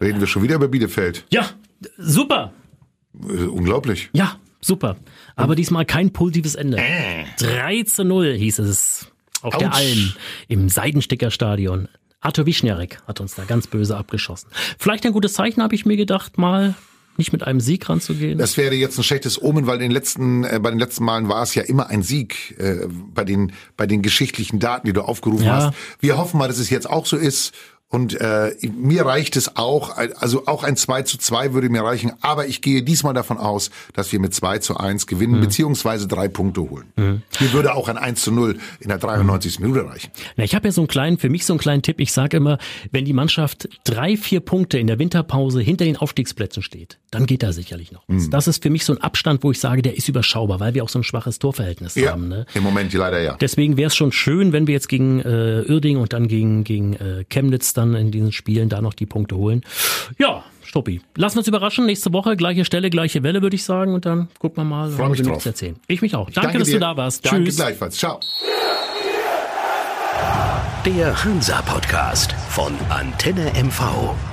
Reden 0.00 0.20
wir 0.20 0.28
schon 0.28 0.44
wieder 0.44 0.54
über 0.54 0.68
Bielefeld. 0.68 1.24
Ja, 1.30 1.50
super. 1.98 2.52
Äh, 3.28 3.44
unglaublich. 3.44 4.10
Ja, 4.12 4.36
super. 4.60 4.96
Aber 5.36 5.54
diesmal 5.56 5.84
kein 5.84 6.12
positives 6.12 6.54
Ende. 6.54 6.78
3 7.38 7.82
zu 7.84 8.04
0 8.04 8.34
hieß 8.34 8.58
es 8.60 9.06
auf 9.42 9.56
der 9.56 9.68
Autsch. 9.68 9.76
Alm 9.78 10.12
im 10.48 10.68
Seidensticker-Stadion. 10.68 11.88
Arthur 12.20 12.44
Wischniarek 12.46 12.98
hat 13.06 13.20
uns 13.20 13.34
da 13.34 13.44
ganz 13.44 13.66
böse 13.66 13.96
abgeschossen. 13.96 14.48
Vielleicht 14.78 15.06
ein 15.06 15.12
gutes 15.12 15.32
Zeichen, 15.32 15.62
habe 15.62 15.74
ich 15.74 15.86
mir 15.86 15.96
gedacht, 15.96 16.36
mal 16.36 16.74
nicht 17.16 17.32
mit 17.32 17.42
einem 17.42 17.60
Sieg 17.60 17.88
ranzugehen. 17.88 18.38
Das 18.38 18.56
wäre 18.56 18.74
jetzt 18.74 18.98
ein 18.98 19.02
schlechtes 19.02 19.40
Omen, 19.42 19.66
weil 19.66 19.76
in 19.76 19.80
den 19.82 19.90
letzten, 19.90 20.44
äh, 20.44 20.58
bei 20.62 20.70
den 20.70 20.78
letzten 20.78 21.04
Malen 21.04 21.28
war 21.28 21.42
es 21.42 21.54
ja 21.54 21.62
immer 21.62 21.88
ein 21.88 22.02
Sieg 22.02 22.54
äh, 22.58 22.86
bei 22.88 23.24
den 23.24 23.52
bei 23.76 23.86
den 23.86 24.00
geschichtlichen 24.02 24.58
Daten, 24.58 24.86
die 24.86 24.92
du 24.92 25.02
aufgerufen 25.02 25.44
Ja. 25.46 25.66
hast. 25.68 25.74
Wir 26.00 26.18
hoffen 26.18 26.38
mal, 26.38 26.48
dass 26.48 26.58
es 26.58 26.70
jetzt 26.70 26.88
auch 26.88 27.06
so 27.06 27.16
ist 27.16 27.52
Und 27.92 28.20
äh, 28.20 28.54
mir 28.78 29.04
reicht 29.04 29.34
es 29.34 29.56
auch, 29.56 29.96
also 29.96 30.46
auch 30.46 30.62
ein 30.62 30.76
2 30.76 31.02
zu 31.02 31.18
2 31.18 31.54
würde 31.54 31.68
mir 31.70 31.82
reichen, 31.82 32.12
aber 32.20 32.46
ich 32.46 32.62
gehe 32.62 32.84
diesmal 32.84 33.14
davon 33.14 33.36
aus, 33.36 33.70
dass 33.94 34.12
wir 34.12 34.20
mit 34.20 34.32
2 34.32 34.60
zu 34.60 34.76
1 34.76 35.08
gewinnen, 35.08 35.38
mhm. 35.38 35.40
beziehungsweise 35.40 36.06
drei 36.06 36.28
Punkte 36.28 36.60
holen. 36.60 36.92
Mhm. 36.96 37.22
Mir 37.40 37.52
würde 37.52 37.74
auch 37.74 37.88
ein 37.88 37.98
1 37.98 38.22
zu 38.22 38.30
0 38.30 38.58
in 38.78 38.88
der 38.88 38.98
93. 38.98 39.58
Mhm. 39.58 39.66
Minute 39.66 39.88
reichen. 39.88 40.10
Na, 40.36 40.44
ich 40.44 40.54
habe 40.54 40.68
ja 40.68 40.72
so 40.72 40.82
einen 40.82 40.88
kleinen, 40.88 41.18
für 41.18 41.28
mich 41.28 41.44
so 41.44 41.52
einen 41.52 41.58
kleinen 41.58 41.82
Tipp. 41.82 41.98
Ich 41.98 42.12
sage 42.12 42.36
immer, 42.36 42.58
wenn 42.92 43.04
die 43.04 43.12
Mannschaft 43.12 43.68
drei, 43.82 44.16
vier 44.16 44.38
Punkte 44.38 44.78
in 44.78 44.86
der 44.86 45.00
Winterpause 45.00 45.60
hinter 45.60 45.84
den 45.84 45.96
Aufstiegsplätzen 45.96 46.62
steht, 46.62 46.98
dann 47.10 47.26
geht 47.26 47.42
da 47.42 47.52
sicherlich 47.52 47.90
noch 47.90 48.04
was. 48.06 48.26
Mhm. 48.26 48.30
Das 48.30 48.46
ist 48.46 48.62
für 48.62 48.70
mich 48.70 48.84
so 48.84 48.92
ein 48.92 48.98
Abstand, 48.98 49.42
wo 49.42 49.50
ich 49.50 49.58
sage, 49.58 49.82
der 49.82 49.96
ist 49.96 50.08
überschaubar, 50.08 50.60
weil 50.60 50.74
wir 50.74 50.84
auch 50.84 50.88
so 50.88 51.00
ein 51.00 51.04
schwaches 51.04 51.40
Torverhältnis 51.40 51.96
ja, 51.96 52.12
haben. 52.12 52.28
Ne? 52.28 52.46
Im 52.54 52.62
Moment 52.62 52.92
leider 52.92 53.20
ja. 53.20 53.36
Deswegen 53.40 53.76
wäre 53.76 53.88
es 53.88 53.96
schon 53.96 54.12
schön, 54.12 54.52
wenn 54.52 54.68
wir 54.68 54.74
jetzt 54.74 54.88
gegen 54.88 55.18
äh, 55.20 55.64
Uerding 55.68 55.96
und 55.96 56.12
dann 56.12 56.28
gegen, 56.28 56.62
gegen 56.62 56.94
äh, 56.94 57.24
Chemnitz 57.28 57.72
dann 57.80 57.94
in 57.94 58.10
diesen 58.10 58.32
Spielen 58.32 58.68
da 58.68 58.80
noch 58.80 58.94
die 58.94 59.06
Punkte 59.06 59.36
holen. 59.36 59.62
Ja, 60.18 60.44
Stoppi. 60.62 61.00
Lassen 61.16 61.36
wir 61.36 61.40
uns 61.40 61.48
überraschen. 61.48 61.86
Nächste 61.86 62.12
Woche, 62.12 62.36
gleiche 62.36 62.64
Stelle, 62.64 62.90
gleiche 62.90 63.22
Welle, 63.22 63.42
würde 63.42 63.56
ich 63.56 63.64
sagen. 63.64 63.94
Und 63.94 64.06
dann 64.06 64.28
gucken 64.38 64.58
wir 64.62 64.64
mal, 64.64 64.90
Freu 64.90 65.08
mich 65.08 65.22
drauf. 65.22 65.44
erzählen. 65.44 65.76
Ich 65.88 66.00
mich 66.02 66.14
auch. 66.14 66.26
Danke, 66.30 66.40
danke 66.42 66.58
dass 66.60 66.68
dir. 66.68 66.74
du 66.74 66.80
da 66.80 66.96
warst. 66.96 67.26
Danke 67.26 67.44
Tschüss. 67.44 67.56
gleichfalls. 67.56 67.96
Ciao. 67.96 68.20
Der 70.86 71.24
Hansa 71.24 71.60
Podcast 71.62 72.32
von 72.48 72.72
Antenne 72.88 73.50
MV. 73.60 74.29